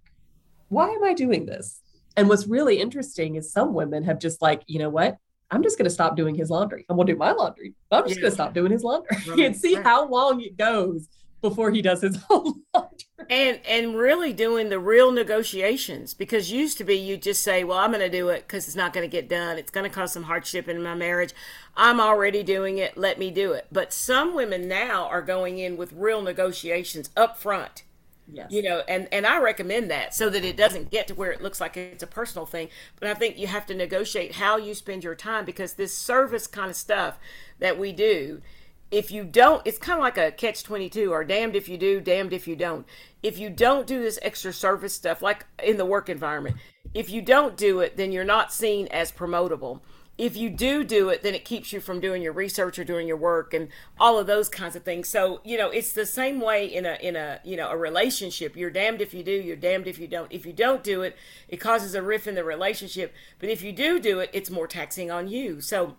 Why 0.68 0.90
am 0.90 1.04
I 1.04 1.14
doing 1.14 1.46
this? 1.46 1.80
And 2.16 2.28
what's 2.28 2.46
really 2.46 2.80
interesting 2.80 3.36
is 3.36 3.52
some 3.52 3.74
women 3.74 4.04
have 4.04 4.18
just 4.18 4.42
like, 4.42 4.62
you 4.66 4.78
know 4.78 4.90
what? 4.90 5.18
I'm 5.50 5.62
just 5.62 5.78
going 5.78 5.84
to 5.84 5.90
stop 5.90 6.16
doing 6.16 6.34
his 6.34 6.50
laundry. 6.50 6.84
I'm 6.88 6.96
going 6.96 7.06
to 7.06 7.12
do 7.14 7.18
my 7.18 7.32
laundry. 7.32 7.74
I'm 7.90 8.04
just 8.04 8.16
yeah. 8.16 8.22
going 8.22 8.30
to 8.30 8.34
stop 8.34 8.54
doing 8.54 8.72
his 8.72 8.82
laundry 8.82 9.16
right. 9.28 9.40
and 9.40 9.56
see 9.56 9.76
right. 9.76 9.84
how 9.84 10.06
long 10.08 10.40
it 10.40 10.56
goes 10.56 11.08
before 11.40 11.70
he 11.70 11.80
does 11.80 12.02
his 12.02 12.18
own 12.30 12.62
laundry. 12.74 12.88
And 13.30 13.60
and 13.66 13.96
really 13.96 14.32
doing 14.32 14.68
the 14.68 14.78
real 14.78 15.12
negotiations 15.12 16.14
because 16.14 16.50
used 16.50 16.78
to 16.78 16.84
be 16.84 16.96
you 16.96 17.16
just 17.16 17.42
say, 17.42 17.62
well, 17.62 17.78
I'm 17.78 17.90
going 17.90 18.00
to 18.00 18.08
do 18.08 18.28
it 18.30 18.46
because 18.46 18.66
it's 18.66 18.76
not 18.76 18.92
going 18.92 19.08
to 19.08 19.10
get 19.10 19.28
done. 19.28 19.58
It's 19.58 19.70
going 19.70 19.88
to 19.88 19.94
cause 19.94 20.12
some 20.12 20.24
hardship 20.24 20.66
in 20.66 20.82
my 20.82 20.94
marriage. 20.94 21.34
I'm 21.76 22.00
already 22.00 22.42
doing 22.42 22.78
it. 22.78 22.96
Let 22.96 23.18
me 23.18 23.30
do 23.30 23.52
it. 23.52 23.66
But 23.70 23.92
some 23.92 24.34
women 24.34 24.66
now 24.66 25.06
are 25.06 25.22
going 25.22 25.58
in 25.58 25.76
with 25.76 25.92
real 25.92 26.22
negotiations 26.22 27.10
up 27.16 27.38
front 27.38 27.84
Yes. 28.30 28.50
You 28.50 28.62
know, 28.62 28.82
and 28.88 29.08
and 29.10 29.26
I 29.26 29.40
recommend 29.40 29.90
that 29.90 30.14
so 30.14 30.28
that 30.28 30.44
it 30.44 30.56
doesn't 30.56 30.90
get 30.90 31.08
to 31.08 31.14
where 31.14 31.32
it 31.32 31.40
looks 31.40 31.60
like 31.60 31.76
it's 31.76 32.02
a 32.02 32.06
personal 32.06 32.44
thing. 32.44 32.68
But 33.00 33.08
I 33.08 33.14
think 33.14 33.38
you 33.38 33.46
have 33.46 33.66
to 33.66 33.74
negotiate 33.74 34.34
how 34.34 34.58
you 34.58 34.74
spend 34.74 35.02
your 35.02 35.14
time 35.14 35.44
because 35.44 35.74
this 35.74 35.96
service 35.96 36.46
kind 36.46 36.70
of 36.70 36.76
stuff 36.76 37.18
that 37.58 37.78
we 37.78 37.92
do, 37.92 38.42
if 38.90 39.10
you 39.10 39.24
don't, 39.24 39.66
it's 39.66 39.78
kind 39.78 39.98
of 39.98 40.02
like 40.02 40.18
a 40.18 40.30
catch 40.30 40.62
22 40.62 41.10
or 41.10 41.24
damned 41.24 41.56
if 41.56 41.68
you 41.68 41.78
do, 41.78 42.00
damned 42.00 42.34
if 42.34 42.46
you 42.46 42.54
don't. 42.54 42.86
If 43.22 43.38
you 43.38 43.48
don't 43.48 43.86
do 43.86 44.02
this 44.02 44.18
extra 44.20 44.52
service 44.52 44.94
stuff, 44.94 45.22
like 45.22 45.46
in 45.62 45.78
the 45.78 45.86
work 45.86 46.10
environment, 46.10 46.56
if 46.92 47.10
you 47.10 47.22
don't 47.22 47.56
do 47.56 47.80
it, 47.80 47.96
then 47.96 48.12
you're 48.12 48.24
not 48.24 48.52
seen 48.52 48.88
as 48.88 49.10
promotable 49.10 49.80
if 50.18 50.36
you 50.36 50.50
do 50.50 50.82
do 50.82 51.08
it, 51.10 51.22
then 51.22 51.32
it 51.34 51.44
keeps 51.44 51.72
you 51.72 51.80
from 51.80 52.00
doing 52.00 52.20
your 52.20 52.32
research 52.32 52.76
or 52.76 52.84
doing 52.84 53.06
your 53.06 53.16
work 53.16 53.54
and 53.54 53.68
all 54.00 54.18
of 54.18 54.26
those 54.26 54.48
kinds 54.48 54.74
of 54.74 54.82
things. 54.82 55.08
So 55.08 55.40
you 55.44 55.56
know, 55.56 55.70
it's 55.70 55.92
the 55.92 56.04
same 56.04 56.40
way 56.40 56.66
in 56.66 56.84
a 56.84 56.98
in 57.00 57.14
a 57.14 57.40
you 57.44 57.56
know 57.56 57.70
a 57.70 57.76
relationship. 57.76 58.56
You're 58.56 58.70
damned 58.70 59.00
if 59.00 59.14
you 59.14 59.22
do. 59.22 59.32
You're 59.32 59.56
damned 59.56 59.86
if 59.86 59.98
you 59.98 60.08
don't. 60.08 60.30
If 60.32 60.44
you 60.44 60.52
don't 60.52 60.82
do 60.82 61.02
it, 61.02 61.16
it 61.48 61.58
causes 61.58 61.94
a 61.94 62.02
rift 62.02 62.26
in 62.26 62.34
the 62.34 62.44
relationship. 62.44 63.14
But 63.38 63.48
if 63.48 63.62
you 63.62 63.72
do 63.72 64.00
do 64.00 64.18
it, 64.18 64.30
it's 64.32 64.50
more 64.50 64.66
taxing 64.66 65.10
on 65.10 65.28
you. 65.28 65.60
So 65.60 65.96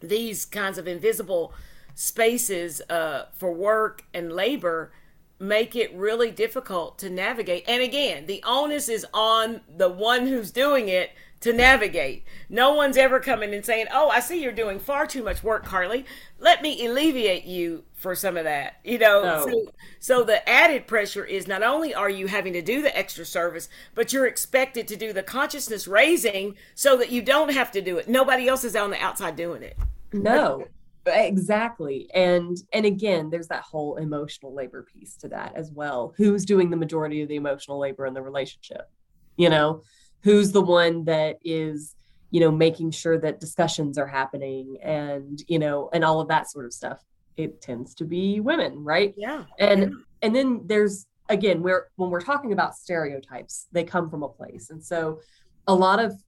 these 0.00 0.46
kinds 0.46 0.78
of 0.78 0.88
invisible 0.88 1.52
spaces 1.94 2.80
uh, 2.88 3.26
for 3.34 3.52
work 3.52 4.04
and 4.14 4.32
labor 4.32 4.92
make 5.40 5.76
it 5.76 5.94
really 5.94 6.30
difficult 6.30 6.98
to 6.98 7.10
navigate. 7.10 7.64
And 7.68 7.82
again, 7.82 8.26
the 8.26 8.42
onus 8.44 8.88
is 8.88 9.06
on 9.14 9.60
the 9.76 9.88
one 9.88 10.26
who's 10.26 10.50
doing 10.50 10.88
it 10.88 11.10
to 11.40 11.52
navigate. 11.52 12.24
No 12.48 12.74
one's 12.74 12.96
ever 12.96 13.20
coming 13.20 13.54
and 13.54 13.64
saying, 13.64 13.86
"Oh, 13.92 14.08
I 14.08 14.20
see 14.20 14.42
you're 14.42 14.52
doing 14.52 14.78
far 14.78 15.06
too 15.06 15.22
much 15.22 15.42
work, 15.42 15.64
Carleigh. 15.64 16.04
Let 16.38 16.62
me 16.62 16.84
alleviate 16.86 17.44
you 17.44 17.84
for 17.94 18.14
some 18.14 18.36
of 18.36 18.44
that." 18.44 18.76
You 18.84 18.98
know, 18.98 19.22
no. 19.22 19.46
so, 19.46 19.72
so 20.00 20.22
the 20.24 20.46
added 20.48 20.86
pressure 20.86 21.24
is 21.24 21.46
not 21.46 21.62
only 21.62 21.94
are 21.94 22.10
you 22.10 22.26
having 22.26 22.52
to 22.54 22.62
do 22.62 22.82
the 22.82 22.96
extra 22.96 23.24
service, 23.24 23.68
but 23.94 24.12
you're 24.12 24.26
expected 24.26 24.88
to 24.88 24.96
do 24.96 25.12
the 25.12 25.22
consciousness 25.22 25.86
raising 25.86 26.56
so 26.74 26.96
that 26.96 27.10
you 27.10 27.22
don't 27.22 27.52
have 27.52 27.70
to 27.72 27.80
do 27.80 27.98
it. 27.98 28.08
Nobody 28.08 28.48
else 28.48 28.64
is 28.64 28.76
on 28.76 28.90
the 28.90 29.00
outside 29.00 29.36
doing 29.36 29.62
it. 29.62 29.76
No. 30.12 30.64
exactly 31.06 32.06
and 32.12 32.58
and 32.74 32.84
again 32.84 33.30
there's 33.30 33.48
that 33.48 33.62
whole 33.62 33.96
emotional 33.96 34.52
labor 34.52 34.82
piece 34.82 35.16
to 35.16 35.26
that 35.26 35.54
as 35.54 35.70
well 35.70 36.12
who's 36.18 36.44
doing 36.44 36.68
the 36.68 36.76
majority 36.76 37.22
of 37.22 37.28
the 37.28 37.36
emotional 37.36 37.78
labor 37.78 38.04
in 38.04 38.12
the 38.12 38.20
relationship 38.20 38.90
you 39.38 39.48
know 39.48 39.82
who's 40.22 40.52
the 40.52 40.62
one 40.62 41.04
that 41.04 41.38
is 41.44 41.94
you 42.30 42.40
know 42.40 42.50
making 42.50 42.90
sure 42.90 43.18
that 43.18 43.40
discussions 43.40 43.96
are 43.98 44.06
happening 44.06 44.76
and 44.82 45.42
you 45.48 45.58
know 45.58 45.88
and 45.92 46.04
all 46.04 46.20
of 46.20 46.28
that 46.28 46.50
sort 46.50 46.64
of 46.64 46.72
stuff. 46.72 47.02
It 47.36 47.62
tends 47.62 47.94
to 47.96 48.04
be 48.04 48.40
women 48.40 48.84
right? 48.84 49.14
Yeah. 49.16 49.44
And 49.58 49.80
yeah. 49.80 49.88
and 50.22 50.34
then 50.34 50.62
there's 50.64 51.06
again 51.28 51.62
where 51.62 51.88
when 51.96 52.10
we're 52.10 52.20
talking 52.20 52.52
about 52.52 52.74
stereotypes 52.74 53.66
they 53.72 53.84
come 53.84 54.10
from 54.10 54.22
a 54.22 54.28
place. 54.28 54.70
And 54.70 54.82
so 54.82 55.20
a 55.66 55.74
lot 55.74 56.00
of 56.00 56.20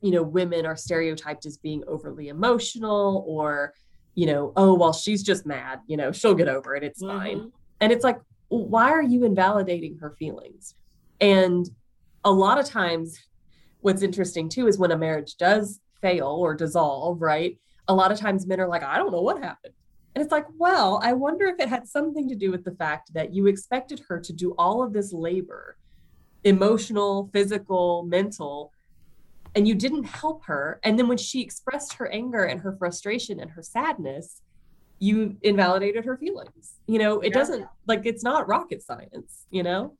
you 0.00 0.10
know 0.10 0.22
women 0.22 0.66
are 0.66 0.76
stereotyped 0.76 1.46
as 1.46 1.56
being 1.58 1.82
overly 1.86 2.28
emotional 2.28 3.24
or 3.26 3.72
you 4.14 4.26
know 4.26 4.52
oh 4.56 4.74
well 4.74 4.92
she's 4.92 5.22
just 5.22 5.46
mad 5.46 5.80
you 5.86 5.96
know 5.96 6.12
she'll 6.12 6.34
get 6.34 6.48
over 6.48 6.76
it 6.76 6.82
it's 6.82 7.02
mm-hmm. 7.02 7.18
fine. 7.18 7.52
And 7.80 7.92
it's 7.92 8.04
like 8.04 8.18
why 8.48 8.90
are 8.90 9.02
you 9.02 9.24
invalidating 9.24 9.98
her 9.98 10.10
feelings? 10.10 10.74
And 11.20 11.68
a 12.24 12.30
lot 12.30 12.58
of 12.58 12.66
times 12.66 13.18
what's 13.84 14.02
interesting 14.02 14.48
too 14.48 14.66
is 14.66 14.78
when 14.78 14.92
a 14.92 14.96
marriage 14.96 15.36
does 15.36 15.78
fail 16.00 16.26
or 16.26 16.54
dissolve, 16.54 17.20
right? 17.20 17.58
A 17.86 17.94
lot 17.94 18.10
of 18.10 18.18
times 18.18 18.46
men 18.46 18.58
are 18.58 18.66
like, 18.66 18.82
I 18.82 18.96
don't 18.96 19.12
know 19.12 19.20
what 19.20 19.42
happened. 19.42 19.74
And 20.14 20.22
it's 20.22 20.32
like, 20.32 20.46
well, 20.56 21.00
I 21.02 21.12
wonder 21.12 21.46
if 21.46 21.60
it 21.60 21.68
had 21.68 21.86
something 21.86 22.26
to 22.30 22.34
do 22.34 22.50
with 22.50 22.64
the 22.64 22.70
fact 22.72 23.12
that 23.12 23.34
you 23.34 23.46
expected 23.46 24.00
her 24.08 24.18
to 24.20 24.32
do 24.32 24.54
all 24.56 24.82
of 24.82 24.94
this 24.94 25.12
labor, 25.12 25.76
emotional, 26.44 27.28
physical, 27.32 28.04
mental, 28.04 28.72
and 29.54 29.68
you 29.68 29.74
didn't 29.74 30.04
help 30.04 30.44
her. 30.46 30.80
And 30.82 30.98
then 30.98 31.06
when 31.06 31.18
she 31.18 31.42
expressed 31.42 31.94
her 31.94 32.10
anger 32.10 32.44
and 32.44 32.60
her 32.62 32.74
frustration 32.78 33.38
and 33.38 33.50
her 33.50 33.62
sadness, 33.62 34.40
you 34.98 35.36
invalidated 35.42 36.06
her 36.06 36.16
feelings. 36.16 36.76
You 36.86 37.00
know, 37.00 37.20
it 37.20 37.28
yeah. 37.28 37.34
doesn't 37.34 37.66
like 37.86 38.06
it's 38.06 38.24
not 38.24 38.48
rocket 38.48 38.82
science, 38.82 39.46
you 39.50 39.62
know? 39.62 39.94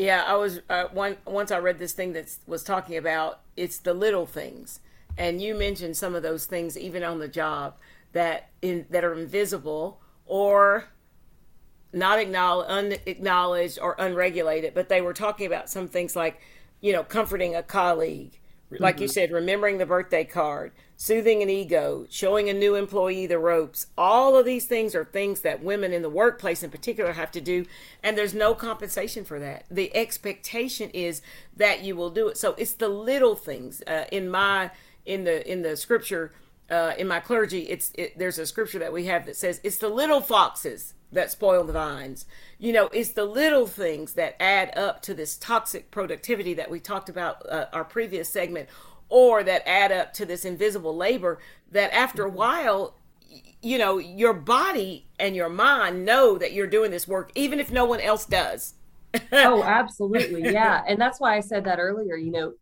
Yeah, 0.00 0.24
I 0.26 0.34
was 0.36 0.62
uh, 0.70 0.84
one 0.94 1.18
once 1.26 1.50
I 1.50 1.58
read 1.58 1.78
this 1.78 1.92
thing 1.92 2.14
that 2.14 2.34
was 2.46 2.62
talking 2.64 2.96
about 2.96 3.40
it's 3.54 3.76
the 3.76 3.92
little 3.92 4.24
things, 4.24 4.80
and 5.18 5.42
you 5.42 5.54
mentioned 5.54 5.94
some 5.94 6.14
of 6.14 6.22
those 6.22 6.46
things 6.46 6.78
even 6.78 7.02
on 7.04 7.18
the 7.18 7.28
job 7.28 7.74
that 8.12 8.48
in 8.62 8.86
that 8.88 9.04
are 9.04 9.12
invisible 9.12 10.00
or 10.24 10.84
not 11.92 12.18
acknowledged, 12.18 12.70
unacknowledged 12.70 13.78
or 13.78 13.94
unregulated. 13.98 14.72
But 14.72 14.88
they 14.88 15.02
were 15.02 15.12
talking 15.12 15.46
about 15.46 15.68
some 15.68 15.86
things 15.86 16.16
like, 16.16 16.40
you 16.80 16.94
know, 16.94 17.04
comforting 17.04 17.54
a 17.54 17.62
colleague, 17.62 18.39
like 18.78 18.96
mm-hmm. 18.96 19.02
you 19.02 19.08
said, 19.08 19.32
remembering 19.32 19.78
the 19.78 19.86
birthday 19.86 20.24
card, 20.24 20.72
soothing 20.96 21.42
an 21.42 21.50
ego, 21.50 22.06
showing 22.08 22.48
a 22.48 22.54
new 22.54 22.74
employee 22.74 23.26
the 23.26 23.38
ropes. 23.38 23.86
All 23.98 24.36
of 24.36 24.46
these 24.46 24.66
things 24.66 24.94
are 24.94 25.04
things 25.04 25.40
that 25.40 25.62
women 25.62 25.92
in 25.92 26.02
the 26.02 26.10
workplace 26.10 26.62
in 26.62 26.70
particular 26.70 27.12
have 27.12 27.30
to 27.32 27.40
do, 27.40 27.66
and 28.02 28.16
there's 28.16 28.34
no 28.34 28.54
compensation 28.54 29.24
for 29.24 29.40
that. 29.40 29.64
The 29.70 29.94
expectation 29.96 30.90
is 30.90 31.22
that 31.56 31.82
you 31.82 31.96
will 31.96 32.10
do 32.10 32.28
it. 32.28 32.36
So 32.36 32.54
it's 32.58 32.74
the 32.74 32.88
little 32.88 33.34
things. 33.34 33.82
Uh, 33.86 34.04
in 34.12 34.28
my 34.28 34.70
in 35.04 35.24
the 35.24 35.50
in 35.50 35.62
the 35.62 35.76
scripture, 35.76 36.32
uh, 36.70 36.92
in 36.96 37.08
my 37.08 37.18
clergy, 37.18 37.62
it's 37.62 37.92
it, 37.94 38.18
there's 38.18 38.38
a 38.38 38.46
scripture 38.46 38.78
that 38.78 38.92
we 38.92 39.06
have 39.06 39.26
that 39.26 39.36
says 39.36 39.60
it's 39.64 39.78
the 39.78 39.88
little 39.88 40.20
foxes 40.20 40.94
that 41.12 41.30
spoil 41.30 41.64
the 41.64 41.72
vines. 41.72 42.26
You 42.58 42.72
know, 42.72 42.86
it's 42.88 43.10
the 43.10 43.24
little 43.24 43.66
things 43.66 44.14
that 44.14 44.40
add 44.40 44.76
up 44.76 45.02
to 45.02 45.14
this 45.14 45.36
toxic 45.36 45.90
productivity 45.90 46.54
that 46.54 46.70
we 46.70 46.80
talked 46.80 47.08
about 47.08 47.48
uh, 47.50 47.66
our 47.72 47.84
previous 47.84 48.28
segment 48.28 48.68
or 49.08 49.42
that 49.42 49.66
add 49.68 49.92
up 49.92 50.12
to 50.14 50.24
this 50.24 50.44
invisible 50.44 50.96
labor 50.96 51.38
that 51.70 51.92
after 51.92 52.24
a 52.24 52.28
mm-hmm. 52.28 52.38
while 52.38 52.94
you 53.62 53.76
know 53.76 53.98
your 53.98 54.32
body 54.32 55.06
and 55.18 55.36
your 55.36 55.48
mind 55.48 56.04
know 56.04 56.38
that 56.38 56.52
you're 56.52 56.66
doing 56.66 56.90
this 56.90 57.06
work 57.06 57.30
even 57.34 57.60
if 57.60 57.70
no 57.70 57.84
one 57.84 58.00
else 58.00 58.24
does 58.24 58.74
oh 59.32 59.62
absolutely 59.66 60.42
yeah 60.42 60.82
and 60.88 61.00
that's 61.00 61.20
why 61.20 61.36
i 61.36 61.40
said 61.40 61.64
that 61.64 61.78
earlier 61.78 62.16
you 62.16 62.30
know 62.30 62.52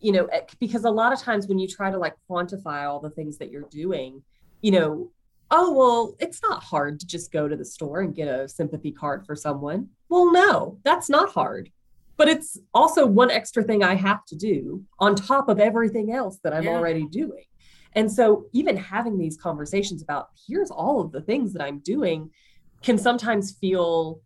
you 0.00 0.12
know 0.12 0.26
eh, 0.26 0.40
because 0.58 0.84
a 0.84 0.90
lot 0.90 1.12
of 1.12 1.20
times 1.20 1.46
when 1.46 1.58
you 1.58 1.68
try 1.68 1.90
to 1.90 1.98
like 1.98 2.14
quantify 2.28 2.88
all 2.88 3.00
the 3.00 3.10
things 3.10 3.38
that 3.38 3.50
you're 3.50 3.68
doing 3.70 4.22
you 4.60 4.70
know 4.70 5.10
oh 5.50 5.72
well 5.72 6.14
it's 6.18 6.42
not 6.42 6.62
hard 6.62 7.00
to 7.00 7.06
just 7.06 7.32
go 7.32 7.48
to 7.48 7.56
the 7.56 7.64
store 7.64 8.00
and 8.00 8.14
get 8.14 8.28
a 8.28 8.48
sympathy 8.48 8.92
card 8.92 9.24
for 9.24 9.34
someone 9.34 9.88
well 10.08 10.30
no 10.32 10.78
that's 10.84 11.08
not 11.08 11.30
hard 11.30 11.70
but 12.18 12.28
it's 12.28 12.58
also 12.74 13.06
one 13.06 13.30
extra 13.30 13.62
thing 13.62 13.82
I 13.82 13.94
have 13.94 14.26
to 14.26 14.36
do 14.36 14.84
on 14.98 15.14
top 15.14 15.48
of 15.48 15.60
everything 15.60 16.12
else 16.12 16.38
that 16.42 16.52
I'm 16.52 16.64
yeah. 16.64 16.70
already 16.70 17.06
doing. 17.06 17.44
And 17.94 18.12
so, 18.12 18.46
even 18.52 18.76
having 18.76 19.16
these 19.16 19.38
conversations 19.38 20.02
about 20.02 20.28
here's 20.46 20.70
all 20.70 21.00
of 21.00 21.12
the 21.12 21.22
things 21.22 21.52
that 21.54 21.62
I'm 21.62 21.78
doing 21.78 22.30
can 22.82 22.98
sometimes 22.98 23.52
feel 23.52 24.20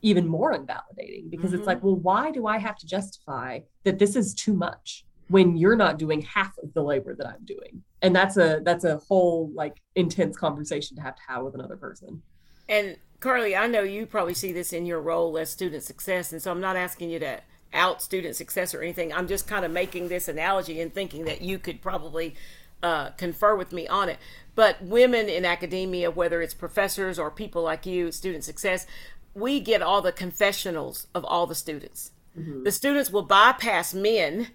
even 0.00 0.28
more 0.28 0.52
invalidating 0.52 1.28
because 1.28 1.50
mm-hmm. 1.50 1.58
it's 1.58 1.66
like, 1.66 1.82
well, 1.82 1.96
why 1.96 2.30
do 2.30 2.46
I 2.46 2.58
have 2.58 2.78
to 2.78 2.86
justify 2.86 3.60
that 3.82 3.98
this 3.98 4.14
is 4.14 4.32
too 4.32 4.54
much 4.54 5.04
when 5.28 5.56
you're 5.56 5.76
not 5.76 5.98
doing 5.98 6.22
half 6.22 6.56
of 6.58 6.72
the 6.74 6.82
labor 6.82 7.14
that 7.14 7.26
I'm 7.26 7.44
doing? 7.44 7.82
And 8.02 8.14
that's 8.14 8.36
a 8.36 8.60
that's 8.64 8.84
a 8.84 8.98
whole 8.98 9.50
like 9.54 9.80
intense 9.94 10.36
conversation 10.36 10.96
to 10.96 11.02
have 11.02 11.16
to 11.16 11.22
have 11.28 11.42
with 11.42 11.54
another 11.54 11.76
person. 11.76 12.22
And 12.68 12.96
Carleigh, 13.20 13.56
I 13.56 13.66
know 13.66 13.82
you 13.82 14.06
probably 14.06 14.34
see 14.34 14.52
this 14.52 14.72
in 14.72 14.86
your 14.86 15.00
role 15.00 15.36
as 15.38 15.50
student 15.50 15.82
success, 15.82 16.32
and 16.32 16.40
so 16.40 16.50
I'm 16.50 16.60
not 16.60 16.76
asking 16.76 17.10
you 17.10 17.18
to 17.20 17.40
out 17.72 18.00
student 18.02 18.36
success 18.36 18.74
or 18.74 18.82
anything. 18.82 19.12
I'm 19.12 19.28
just 19.28 19.46
kind 19.46 19.64
of 19.64 19.70
making 19.70 20.08
this 20.08 20.28
analogy 20.28 20.80
and 20.80 20.92
thinking 20.92 21.24
that 21.24 21.42
you 21.42 21.58
could 21.58 21.82
probably 21.82 22.34
uh, 22.82 23.10
confer 23.10 23.56
with 23.56 23.72
me 23.72 23.86
on 23.88 24.08
it. 24.08 24.18
But 24.54 24.82
women 24.82 25.28
in 25.28 25.44
academia, 25.44 26.10
whether 26.10 26.40
it's 26.40 26.54
professors 26.54 27.18
or 27.18 27.30
people 27.30 27.62
like 27.62 27.86
you, 27.86 28.12
student 28.12 28.44
success, 28.44 28.86
we 29.34 29.60
get 29.60 29.82
all 29.82 30.02
the 30.02 30.12
confessionals 30.12 31.06
of 31.14 31.24
all 31.24 31.46
the 31.46 31.54
students. 31.54 32.12
Mm-hmm. 32.38 32.64
The 32.64 32.72
students 32.72 33.10
will 33.10 33.22
bypass 33.22 33.94
men 33.94 34.48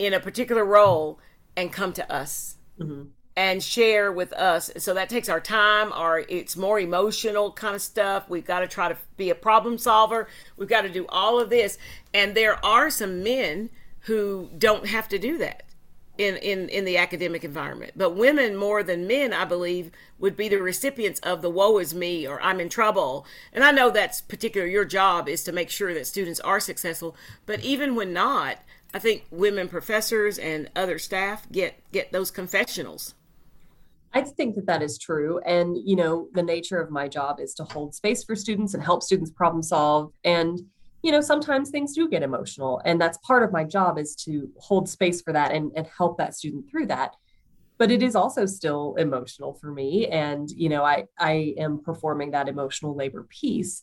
in 0.00 0.14
a 0.14 0.18
particular 0.18 0.64
role 0.64 1.20
and 1.56 1.72
come 1.72 1.92
to 1.92 2.12
us. 2.12 2.56
Mm-hmm 2.80 3.02
and 3.36 3.62
share 3.62 4.12
with 4.12 4.32
us. 4.34 4.70
So 4.78 4.92
that 4.92 5.08
takes 5.08 5.28
our 5.28 5.40
time, 5.40 5.92
our 5.92 6.18
it's 6.28 6.56
more 6.56 6.78
emotional 6.78 7.52
kind 7.52 7.74
of 7.74 7.80
stuff. 7.80 8.28
We've 8.28 8.44
got 8.44 8.60
to 8.60 8.68
try 8.68 8.88
to 8.88 8.98
be 9.16 9.30
a 9.30 9.34
problem 9.34 9.78
solver. 9.78 10.28
We've 10.58 10.68
got 10.68 10.82
to 10.82 10.90
do 10.90 11.06
all 11.08 11.40
of 11.40 11.48
this. 11.48 11.78
And 12.12 12.34
there 12.34 12.62
are 12.62 12.90
some 12.90 13.22
men 13.22 13.70
who 14.00 14.50
don't 14.58 14.88
have 14.88 15.08
to 15.10 15.18
do 15.18 15.38
that 15.38 15.62
in, 16.18 16.36
in, 16.36 16.68
in 16.68 16.84
the 16.84 16.98
academic 16.98 17.44
environment. 17.44 17.92
But 17.96 18.14
women 18.16 18.56
more 18.56 18.82
than 18.82 19.06
men, 19.06 19.32
I 19.32 19.46
believe, 19.46 19.90
would 20.18 20.36
be 20.36 20.48
the 20.48 20.60
recipients 20.60 21.20
of 21.20 21.40
the 21.40 21.50
woe 21.50 21.78
is 21.78 21.94
me 21.94 22.26
or 22.26 22.42
I'm 22.42 22.60
in 22.60 22.68
trouble. 22.68 23.24
And 23.54 23.64
I 23.64 23.70
know 23.70 23.90
that's 23.90 24.20
particular 24.20 24.66
your 24.66 24.84
job 24.84 25.28
is 25.28 25.44
to 25.44 25.52
make 25.52 25.70
sure 25.70 25.94
that 25.94 26.06
students 26.06 26.40
are 26.40 26.60
successful. 26.60 27.16
But 27.46 27.60
even 27.60 27.94
when 27.94 28.12
not, 28.12 28.58
I 28.92 28.98
think 28.98 29.26
women 29.30 29.68
professors 29.68 30.38
and 30.38 30.70
other 30.74 30.98
staff 30.98 31.50
get 31.50 31.80
get 31.92 32.12
those 32.12 32.30
confessionals 32.30 33.14
I 34.12 34.22
think 34.22 34.56
that 34.56 34.66
that 34.66 34.82
is 34.82 34.98
true. 34.98 35.40
And, 35.46 35.76
you 35.84 35.94
know, 35.94 36.28
the 36.32 36.42
nature 36.42 36.80
of 36.80 36.90
my 36.90 37.06
job 37.06 37.38
is 37.38 37.54
to 37.54 37.64
hold 37.64 37.94
space 37.94 38.24
for 38.24 38.34
students 38.34 38.74
and 38.74 38.82
help 38.82 39.02
students 39.02 39.30
problem 39.30 39.62
solve. 39.62 40.12
And, 40.24 40.60
you 41.02 41.12
know, 41.12 41.20
sometimes 41.20 41.70
things 41.70 41.94
do 41.94 42.08
get 42.08 42.22
emotional. 42.22 42.82
And 42.84 43.00
that's 43.00 43.18
part 43.18 43.44
of 43.44 43.52
my 43.52 43.62
job 43.62 43.98
is 43.98 44.16
to 44.24 44.48
hold 44.58 44.88
space 44.88 45.22
for 45.22 45.32
that 45.32 45.52
and, 45.52 45.70
and 45.76 45.86
help 45.96 46.18
that 46.18 46.34
student 46.34 46.68
through 46.68 46.86
that. 46.86 47.14
But 47.78 47.90
it 47.90 48.02
is 48.02 48.16
also 48.16 48.46
still 48.46 48.96
emotional 48.98 49.54
for 49.54 49.70
me. 49.70 50.08
And, 50.08 50.50
you 50.50 50.68
know, 50.68 50.84
I, 50.84 51.04
I 51.18 51.54
am 51.56 51.80
performing 51.80 52.32
that 52.32 52.48
emotional 52.48 52.96
labor 52.96 53.26
piece. 53.30 53.82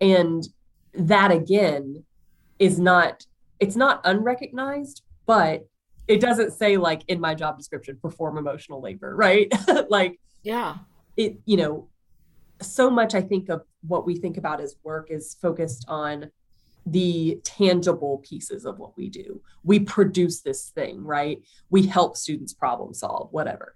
And 0.00 0.46
that 0.94 1.32
again 1.32 2.04
is 2.60 2.78
not, 2.78 3.26
it's 3.60 3.76
not 3.76 4.00
unrecognized, 4.04 5.02
but 5.26 5.66
it 6.06 6.20
doesn't 6.20 6.52
say 6.52 6.76
like 6.76 7.02
in 7.08 7.20
my 7.20 7.34
job 7.34 7.56
description 7.56 7.98
perform 8.00 8.36
emotional 8.36 8.80
labor 8.80 9.14
right? 9.16 9.52
Like 9.88 10.20
yeah. 10.42 10.76
it 11.16 11.38
you 11.46 11.56
know 11.56 11.88
so 12.60 12.88
much 12.88 13.14
i 13.14 13.20
think 13.20 13.48
of 13.48 13.62
what 13.86 14.06
we 14.06 14.16
think 14.16 14.36
about 14.36 14.60
as 14.60 14.76
work 14.84 15.10
is 15.10 15.36
focused 15.40 15.84
on 15.88 16.30
the 16.86 17.40
tangible 17.44 18.18
pieces 18.18 18.64
of 18.66 18.78
what 18.78 18.96
we 18.96 19.08
do. 19.08 19.40
We 19.62 19.80
produce 19.80 20.40
this 20.40 20.68
thing 20.70 21.02
right? 21.02 21.42
We 21.70 21.86
help 21.86 22.16
students 22.16 22.52
problem 22.52 22.94
solve 22.94 23.28
whatever 23.32 23.74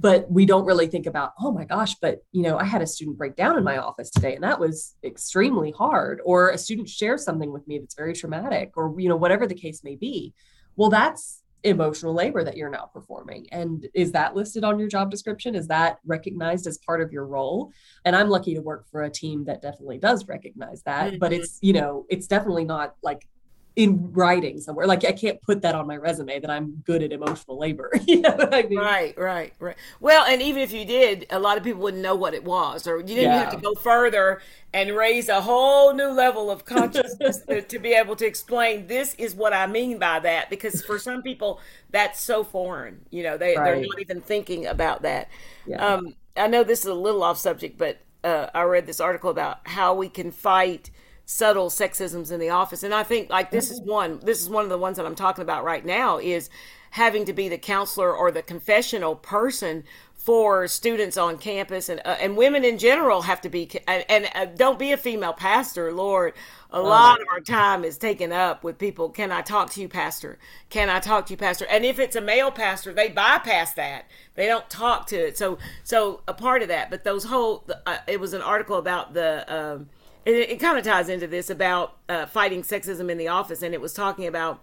but 0.00 0.30
we 0.30 0.46
don't 0.46 0.64
really 0.64 0.86
think 0.86 1.06
about 1.06 1.32
oh 1.40 1.52
my 1.52 1.64
gosh 1.64 1.94
but 1.96 2.24
you 2.32 2.42
know 2.42 2.56
i 2.56 2.64
had 2.64 2.80
a 2.80 2.86
student 2.86 3.18
break 3.18 3.36
down 3.36 3.58
in 3.58 3.64
my 3.64 3.76
office 3.76 4.10
today 4.10 4.34
and 4.34 4.44
that 4.44 4.58
was 4.58 4.96
extremely 5.04 5.70
hard. 5.70 6.20
Or 6.24 6.50
a 6.50 6.58
student 6.58 6.88
shares 6.88 7.24
something 7.24 7.52
with 7.52 7.66
me 7.66 7.78
that's 7.78 7.94
very 7.94 8.12
traumatic 8.12 8.72
or 8.76 8.94
you 8.98 9.08
know 9.08 9.16
whatever 9.16 9.46
the 9.46 9.54
case 9.54 9.84
may 9.84 9.96
be. 9.96 10.34
Well 10.76 10.90
that's 10.90 11.42
emotional 11.64 12.12
labor 12.12 12.42
that 12.42 12.56
you're 12.56 12.70
now 12.70 12.90
performing. 12.92 13.46
And 13.52 13.86
is 13.94 14.10
that 14.12 14.34
listed 14.34 14.64
on 14.64 14.80
your 14.80 14.88
job 14.88 15.12
description? 15.12 15.54
Is 15.54 15.68
that 15.68 15.98
recognized 16.04 16.66
as 16.66 16.78
part 16.78 17.00
of 17.00 17.12
your 17.12 17.26
role? 17.26 17.70
And 18.04 18.16
i'm 18.16 18.28
lucky 18.28 18.54
to 18.54 18.60
work 18.60 18.88
for 18.90 19.02
a 19.02 19.10
team 19.10 19.44
that 19.44 19.62
definitely 19.62 19.98
does 19.98 20.26
recognize 20.26 20.82
that 20.82 21.10
mm-hmm. 21.10 21.18
but 21.18 21.32
it's 21.32 21.58
you 21.62 21.72
know 21.72 22.06
it's 22.08 22.26
definitely 22.26 22.64
not 22.64 22.96
like 23.02 23.28
in 23.74 24.12
writing 24.12 24.60
somewhere. 24.60 24.86
Like 24.86 25.04
I 25.04 25.12
can't 25.12 25.40
put 25.40 25.62
that 25.62 25.74
on 25.74 25.86
my 25.86 25.96
resume 25.96 26.38
that 26.38 26.50
I'm 26.50 26.82
good 26.84 27.02
at 27.02 27.12
emotional 27.12 27.58
labor. 27.58 27.90
you 28.06 28.20
know 28.20 28.36
I 28.52 28.62
mean? 28.62 28.78
Right, 28.78 29.16
right, 29.18 29.54
right. 29.58 29.76
Well, 30.00 30.24
and 30.26 30.42
even 30.42 30.62
if 30.62 30.72
you 30.72 30.84
did, 30.84 31.26
a 31.30 31.38
lot 31.38 31.56
of 31.56 31.64
people 31.64 31.80
wouldn't 31.80 32.02
know 32.02 32.14
what 32.14 32.34
it 32.34 32.44
was, 32.44 32.86
or 32.86 32.98
you 32.98 33.06
didn't 33.06 33.24
yeah. 33.24 33.44
have 33.44 33.54
to 33.54 33.60
go 33.60 33.74
further 33.74 34.42
and 34.74 34.94
raise 34.94 35.28
a 35.28 35.40
whole 35.40 35.94
new 35.94 36.08
level 36.08 36.50
of 36.50 36.64
consciousness 36.64 37.38
to, 37.48 37.62
to, 37.62 37.78
be 37.78 37.92
able 37.92 38.16
to 38.16 38.26
explain 38.26 38.86
this 38.86 39.14
is 39.14 39.34
what 39.34 39.52
I 39.52 39.66
mean 39.66 39.98
by 39.98 40.20
that. 40.20 40.50
Because 40.50 40.82
for 40.82 40.98
some 40.98 41.22
people, 41.22 41.60
that's 41.90 42.20
so 42.20 42.44
foreign. 42.44 43.00
You 43.10 43.22
know, 43.22 43.38
they 43.38 43.56
right. 43.56 43.64
they're 43.64 43.80
not 43.80 44.00
even 44.00 44.20
thinking 44.20 44.66
about 44.66 45.02
that. 45.02 45.28
Yeah. 45.66 45.84
Um, 45.84 46.14
I 46.36 46.46
know 46.46 46.64
this 46.64 46.80
is 46.80 46.86
a 46.86 46.94
little 46.94 47.22
off 47.22 47.38
subject, 47.38 47.78
but 47.78 47.98
uh, 48.24 48.48
I 48.54 48.62
read 48.62 48.86
this 48.86 49.00
article 49.00 49.30
about 49.30 49.66
how 49.66 49.94
we 49.94 50.08
can 50.08 50.30
fight 50.30 50.90
subtle 51.24 51.70
sexisms 51.70 52.30
in 52.32 52.40
the 52.40 52.50
office. 52.50 52.82
And 52.82 52.94
i 52.94 53.02
think 53.02 53.30
like 53.30 53.50
this 53.50 53.70
is 53.70 53.80
one 53.80 54.20
this 54.20 54.40
is 54.40 54.48
one 54.48 54.64
of 54.64 54.70
the 54.70 54.78
ones 54.78 54.96
that 54.96 55.06
i'm 55.06 55.14
talking 55.14 55.42
about 55.42 55.64
right 55.64 55.84
now 55.84 56.18
is 56.18 56.50
having 56.90 57.24
to 57.24 57.32
be 57.32 57.48
the 57.48 57.58
counselor 57.58 58.14
or 58.14 58.30
the 58.30 58.42
confessional 58.42 59.16
person 59.16 59.82
for 60.22 60.68
students 60.68 61.16
on 61.16 61.36
campus. 61.36 61.88
And 61.88 62.00
uh, 62.04 62.16
and 62.20 62.36
women 62.36 62.64
in 62.64 62.78
general 62.78 63.22
have 63.22 63.40
to 63.40 63.48
be 63.48 63.68
and, 63.88 64.04
and 64.08 64.28
uh, 64.34 64.44
don't 64.44 64.78
be 64.78 64.92
a 64.92 64.96
female 64.96 65.32
pastor 65.32 65.92
lord. 65.92 66.34
A 66.70 66.76
oh, 66.76 66.84
lot 66.84 67.20
of 67.20 67.26
our 67.30 67.40
time 67.40 67.84
is 67.84 67.98
taken 67.98 68.32
up 68.32 68.62
with 68.62 68.78
people 68.78 69.10
can 69.10 69.32
i 69.32 69.42
talk 69.42 69.70
to 69.70 69.80
you 69.80 69.88
pastor? 69.88 70.38
Can 70.70 70.88
i 70.88 71.00
talk 71.00 71.26
to 71.26 71.32
you 71.32 71.36
pastor? 71.36 71.66
And 71.68 71.84
if 71.84 71.98
it's 71.98 72.14
a 72.14 72.20
male 72.20 72.52
pastor 72.52 72.92
they 72.92 73.08
bypass 73.08 73.72
that. 73.74 74.06
They 74.36 74.46
don't 74.46 74.68
talk 74.70 75.08
to 75.08 75.16
it. 75.16 75.36
So 75.36 75.58
so 75.82 76.20
a 76.28 76.34
part 76.34 76.62
of 76.62 76.68
that. 76.68 76.88
But 76.88 77.02
those 77.02 77.24
whole 77.24 77.66
uh, 77.84 77.98
it 78.06 78.20
was 78.20 78.32
an 78.32 78.42
article 78.42 78.76
about 78.76 79.14
the 79.14 79.52
um, 79.52 79.88
it, 80.24 80.50
it 80.50 80.60
kind 80.60 80.78
of 80.78 80.84
ties 80.84 81.08
into 81.08 81.26
this 81.26 81.50
about 81.50 81.96
uh, 82.08 82.26
fighting 82.26 82.62
sexism 82.62 83.10
in 83.10 83.18
the 83.18 83.28
office, 83.28 83.62
and 83.62 83.74
it 83.74 83.80
was 83.80 83.92
talking 83.92 84.26
about 84.26 84.62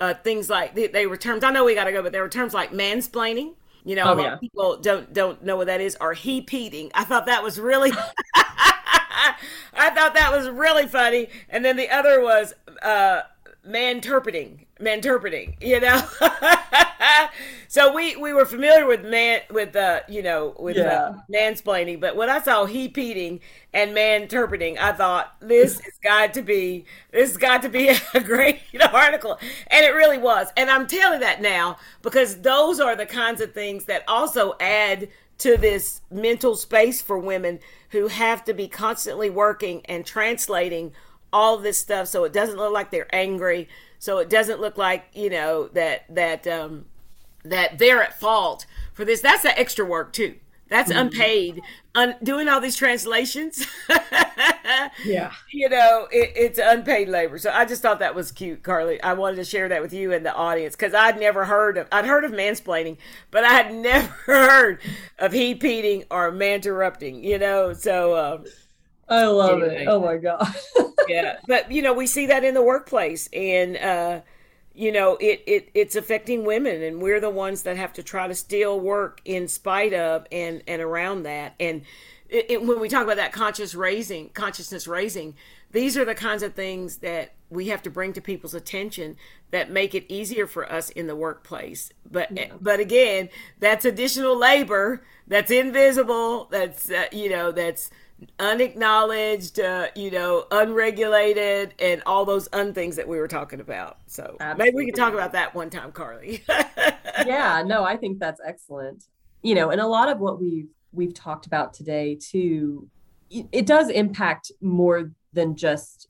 uh, 0.00 0.14
things 0.14 0.48
like 0.48 0.74
they, 0.74 0.86
they, 0.86 1.06
were 1.06 1.16
terms. 1.16 1.44
I 1.44 1.50
know 1.50 1.64
we 1.64 1.74
got 1.74 1.84
to 1.84 1.92
go, 1.92 2.02
but 2.02 2.12
there 2.12 2.22
were 2.22 2.28
terms 2.28 2.54
like 2.54 2.72
mansplaining. 2.72 3.54
You 3.84 3.96
know, 3.96 4.12
oh, 4.12 4.20
yeah. 4.20 4.36
people 4.36 4.76
don't 4.78 5.12
don't 5.12 5.42
know 5.42 5.56
what 5.56 5.66
that 5.66 5.80
is, 5.80 5.96
or 6.00 6.12
hepeating. 6.12 6.90
I 6.94 7.04
thought 7.04 7.26
that 7.26 7.42
was 7.42 7.58
really, 7.58 7.92
I 8.34 9.90
thought 9.94 10.14
that 10.14 10.30
was 10.32 10.48
really 10.48 10.86
funny. 10.86 11.28
And 11.48 11.64
then 11.64 11.76
the 11.76 11.88
other 11.90 12.22
was 12.22 12.52
uh, 12.82 13.22
man-interpreting, 13.64 14.66
man-interpreting. 14.78 15.56
You 15.60 15.80
know, 15.80 16.02
so 17.68 17.94
we 17.94 18.16
we 18.16 18.32
were 18.32 18.44
familiar 18.44 18.86
with 18.86 19.04
man 19.04 19.40
with 19.50 19.76
uh 19.76 20.00
you 20.08 20.22
know 20.22 20.54
with 20.58 20.76
uh, 20.76 20.80
yeah. 20.80 20.92
uh, 20.92 21.14
mansplaining, 21.32 22.00
but 22.00 22.16
when 22.16 22.30
I 22.30 22.40
saw 22.40 22.64
hepeating 22.64 23.40
and 23.72 23.94
man-interpreting, 23.94 24.78
I 24.78 24.92
thought 24.92 25.34
this 25.40 25.80
has 25.80 25.94
got 26.02 26.34
to 26.34 26.42
be 26.42 26.84
this 27.12 27.30
has 27.30 27.36
got 27.36 27.62
to 27.62 27.68
be 27.68 27.88
a 28.14 28.20
great 28.20 28.60
article, 28.92 29.38
and 29.68 29.84
it 29.84 29.90
really 29.94 30.18
was. 30.18 30.48
And 30.56 30.70
I'm 30.70 30.86
telling 30.86 31.20
that 31.20 31.40
now 31.40 31.78
because 32.02 32.40
those 32.42 32.80
are 32.80 32.96
the 32.96 33.06
kinds 33.06 33.40
of 33.40 33.52
things 33.52 33.84
that 33.86 34.04
also 34.08 34.54
add 34.60 35.08
to 35.40 35.56
this 35.56 36.02
mental 36.10 36.54
space 36.54 37.00
for 37.00 37.18
women 37.18 37.58
who 37.90 38.08
have 38.08 38.44
to 38.44 38.52
be 38.52 38.68
constantly 38.68 39.30
working 39.30 39.80
and 39.86 40.04
translating 40.04 40.92
all 41.32 41.58
this 41.58 41.78
stuff 41.78 42.08
so 42.08 42.24
it 42.24 42.32
doesn't 42.32 42.56
look 42.56 42.72
like 42.72 42.90
they're 42.90 43.14
angry. 43.14 43.68
So 43.98 44.18
it 44.18 44.30
doesn't 44.30 44.60
look 44.60 44.78
like 44.78 45.06
you 45.12 45.30
know 45.30 45.68
that 45.68 46.04
that 46.14 46.46
um 46.46 46.86
that 47.44 47.78
they're 47.78 48.02
at 48.02 48.18
fault 48.18 48.66
for 48.92 49.04
this. 49.04 49.20
That's 49.20 49.42
the 49.42 49.58
extra 49.58 49.84
work 49.84 50.12
too. 50.12 50.36
That's 50.68 50.90
mm-hmm. 50.90 51.00
unpaid 51.00 51.60
Un- 51.96 52.14
doing 52.22 52.48
all 52.48 52.60
these 52.60 52.76
translations. 52.76 53.66
Yeah. 55.04 55.32
You 55.52 55.68
know 55.68 56.06
it, 56.10 56.32
it's 56.36 56.58
unpaid 56.62 57.08
labor. 57.08 57.38
So 57.38 57.50
i 57.50 57.64
just 57.64 57.82
thought 57.82 57.98
that 57.98 58.14
was 58.14 58.32
cute 58.32 58.62
carleigh. 58.62 58.98
I 59.02 59.14
wanted 59.14 59.36
to 59.36 59.44
share 59.44 59.68
that 59.68 59.82
with 59.82 59.92
you 59.92 60.12
and 60.12 60.24
the 60.24 60.34
audience 60.34 60.76
because 60.76 60.94
i'd 60.94 61.18
never 61.18 61.44
heard 61.44 61.76
of 61.76 61.88
i'd 61.92 62.04
heard 62.04 62.24
of 62.24 62.32
mansplaining 62.32 62.96
but 63.30 63.44
i 63.44 63.52
had 63.52 63.74
never 63.74 64.08
heard 64.26 64.80
of 65.18 65.32
hepeating 65.32 66.04
or 66.10 66.30
man-interrupting 66.30 67.24
you 67.24 67.38
know? 67.38 67.72
So 67.72 68.16
um, 68.16 68.44
I 69.10 69.26
love 69.26 69.62
anyway. 69.62 69.82
it. 69.82 69.88
Oh 69.88 70.00
my 70.00 70.16
god. 70.16 70.54
yeah, 71.08 71.36
but 71.46 71.70
you 71.70 71.82
know 71.82 71.92
we 71.92 72.06
see 72.06 72.26
that 72.26 72.44
in 72.44 72.54
the 72.54 72.62
workplace, 72.62 73.28
and 73.32 73.76
uh, 73.76 74.20
you 74.74 74.92
know 74.92 75.16
it, 75.16 75.42
it 75.46 75.70
it's 75.74 75.96
affecting 75.96 76.44
women, 76.44 76.82
and 76.82 77.02
we're 77.02 77.20
the 77.20 77.30
ones 77.30 77.62
that 77.64 77.76
have 77.76 77.92
to 77.94 78.02
try 78.02 78.28
to 78.28 78.34
still 78.34 78.78
work 78.80 79.20
in 79.24 79.48
spite 79.48 79.92
of 79.92 80.26
and 80.30 80.62
and 80.66 80.80
around 80.80 81.24
that. 81.24 81.54
And 81.58 81.82
it, 82.28 82.46
it, 82.48 82.62
when 82.62 82.80
we 82.80 82.88
talk 82.88 83.02
about 83.02 83.16
that 83.16 83.32
conscious 83.32 83.74
raising, 83.74 84.28
consciousness 84.30 84.86
raising, 84.86 85.34
these 85.72 85.96
are 85.96 86.04
the 86.04 86.14
kinds 86.14 86.44
of 86.44 86.54
things 86.54 86.98
that 86.98 87.34
we 87.50 87.66
have 87.68 87.82
to 87.82 87.90
bring 87.90 88.12
to 88.12 88.20
people's 88.20 88.54
attention 88.54 89.16
that 89.50 89.68
make 89.68 89.92
it 89.92 90.04
easier 90.08 90.46
for 90.46 90.70
us 90.70 90.90
in 90.90 91.08
the 91.08 91.16
workplace. 91.16 91.92
But 92.08 92.30
yeah. 92.30 92.52
but 92.60 92.78
again, 92.78 93.28
that's 93.58 93.84
additional 93.84 94.38
labor 94.38 95.02
that's 95.30 95.52
invisible. 95.52 96.46
That's 96.50 96.90
uh, 96.90 97.04
you 97.12 97.30
know 97.30 97.52
that's 97.52 97.88
unacknowledged, 98.38 99.60
uh, 99.60 99.88
you 99.94 100.10
know, 100.10 100.46
unregulated, 100.50 101.74
and 101.78 102.02
all 102.06 102.24
those 102.24 102.48
unthings 102.48 102.96
that 102.96 103.08
we 103.08 103.18
were 103.18 103.28
talking 103.28 103.60
about. 103.60 103.98
So 104.06 104.36
Absolutely. 104.40 104.64
maybe 104.64 104.76
we 104.76 104.86
can 104.86 104.94
talk 104.94 105.14
about 105.14 105.32
that 105.32 105.54
one 105.54 105.70
time, 105.70 105.92
Carleigh. 105.92 106.40
yeah, 107.26 107.62
no, 107.64 107.84
I 107.84 107.96
think 107.96 108.18
that's 108.18 108.40
excellent. 108.44 109.04
You 109.42 109.54
know, 109.54 109.70
and 109.70 109.80
a 109.80 109.86
lot 109.86 110.08
of 110.08 110.18
what 110.18 110.40
we've 110.40 110.68
we've 110.92 111.14
talked 111.14 111.46
about 111.46 111.72
today 111.72 112.18
too, 112.20 112.88
it 113.30 113.66
does 113.66 113.88
impact 113.88 114.52
more 114.60 115.12
than 115.32 115.56
just 115.56 116.08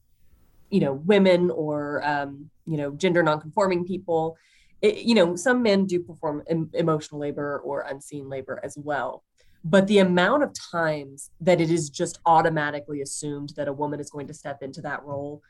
you 0.70 0.80
know 0.80 0.92
women 0.92 1.50
or 1.50 2.02
um, 2.06 2.50
you 2.66 2.76
know 2.76 2.92
gender 2.92 3.22
nonconforming 3.22 3.84
people. 3.84 4.36
It, 4.82 5.02
you 5.02 5.14
know, 5.14 5.36
some 5.36 5.62
men 5.62 5.84
do 5.84 6.00
perform 6.00 6.42
em- 6.48 6.70
emotional 6.72 7.20
labor 7.20 7.58
or 7.58 7.82
unseen 7.82 8.30
labor 8.30 8.58
as 8.62 8.78
well 8.78 9.22
but 9.64 9.86
the 9.86 9.98
amount 9.98 10.42
of 10.42 10.52
times 10.54 11.30
that 11.40 11.60
it 11.60 11.70
is 11.70 11.90
just 11.90 12.18
automatically 12.24 13.02
assumed 13.02 13.52
that 13.56 13.68
a 13.68 13.72
woman 13.72 14.00
is 14.00 14.10
going 14.10 14.26
to 14.26 14.34
step 14.34 14.62
into 14.62 14.80
that 14.82 15.04
role 15.04 15.42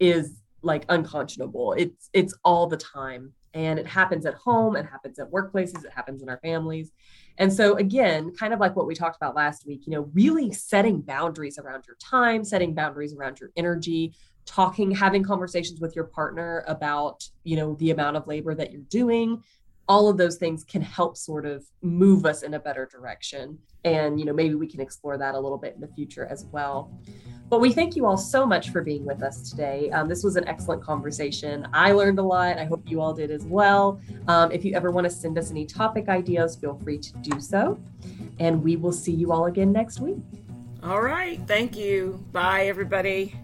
is 0.00 0.40
like 0.62 0.84
unconscionable. 0.88 1.74
It's 1.74 2.10
it's 2.12 2.34
all 2.44 2.66
the 2.66 2.76
time. 2.76 3.32
And 3.54 3.78
it 3.78 3.86
happens 3.86 4.26
at 4.26 4.34
home 4.34 4.76
it 4.76 4.86
happens 4.86 5.18
at 5.18 5.30
workplaces 5.30 5.84
it 5.84 5.92
happens 5.92 6.22
in 6.22 6.28
our 6.28 6.38
families. 6.38 6.92
And 7.38 7.52
so 7.52 7.76
again 7.76 8.32
kind 8.38 8.52
of 8.52 8.60
like 8.60 8.74
what 8.76 8.86
we 8.86 8.94
talked 8.94 9.16
about 9.16 9.34
last 9.36 9.66
week 9.66 9.86
you 9.86 9.92
know 9.92 10.10
really 10.12 10.52
setting 10.52 11.00
boundaries 11.00 11.58
around 11.58 11.84
your 11.86 11.96
time 11.96 12.44
setting 12.44 12.74
boundaries 12.74 13.14
around 13.14 13.40
your 13.40 13.50
energy 13.56 14.14
talking 14.44 14.90
having 14.90 15.22
conversations 15.22 15.78
with 15.78 15.94
your 15.94 16.06
partner 16.06 16.64
about 16.66 17.28
you 17.44 17.54
know 17.54 17.74
the 17.74 17.90
amount 17.90 18.16
of 18.16 18.26
labor 18.26 18.54
that 18.54 18.72
you're 18.72 18.80
doing 18.88 19.42
all 19.88 20.08
of 20.08 20.16
those 20.16 20.36
things 20.36 20.64
can 20.64 20.82
help 20.82 21.16
sort 21.16 21.46
of 21.46 21.64
move 21.82 22.26
us 22.26 22.42
in 22.42 22.54
a 22.54 22.58
better 22.58 22.86
direction. 22.86 23.58
And 23.84 24.18
you 24.18 24.26
know 24.26 24.32
maybe 24.32 24.54
we 24.54 24.66
can 24.66 24.80
explore 24.80 25.16
that 25.18 25.34
a 25.34 25.40
little 25.40 25.58
bit 25.58 25.74
in 25.74 25.80
the 25.80 25.88
future 25.88 26.26
as 26.26 26.44
well. 26.52 26.92
But 27.48 27.60
we 27.60 27.72
thank 27.72 27.96
you 27.96 28.04
all 28.04 28.18
so 28.18 28.44
much 28.44 28.68
for 28.68 28.82
being 28.82 29.06
with 29.06 29.22
us 29.22 29.48
today. 29.50 29.90
Um, 29.90 30.06
this 30.06 30.22
was 30.22 30.36
an 30.36 30.46
excellent 30.46 30.82
conversation. 30.82 31.66
I 31.72 31.92
learned 31.92 32.18
a 32.18 32.22
lot. 32.22 32.58
I 32.58 32.66
hope 32.66 32.82
you 32.84 33.00
all 33.00 33.14
did 33.14 33.30
as 33.30 33.44
well. 33.44 34.00
Um, 34.26 34.52
if 34.52 34.66
you 34.66 34.74
ever 34.74 34.90
want 34.90 35.06
to 35.06 35.10
send 35.10 35.38
us 35.38 35.50
any 35.50 35.64
topic 35.64 36.08
ideas 36.08 36.56
feel 36.56 36.78
free 36.84 36.98
to 36.98 37.12
do 37.18 37.40
so. 37.40 37.80
And 38.38 38.62
we 38.62 38.76
will 38.76 38.92
see 38.92 39.12
you 39.12 39.32
all 39.32 39.46
again 39.46 39.72
next 39.72 40.00
week. 40.00 40.18
All 40.82 41.00
right. 41.00 41.40
Thank 41.46 41.76
you. 41.76 42.22
Bye 42.32 42.66
everybody. 42.66 43.34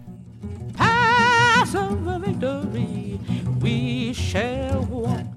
Pass 0.75 1.73
of 1.73 1.99
victory. 2.21 3.19
We 3.59 4.13
shall 4.13 4.83
walk 4.83 5.34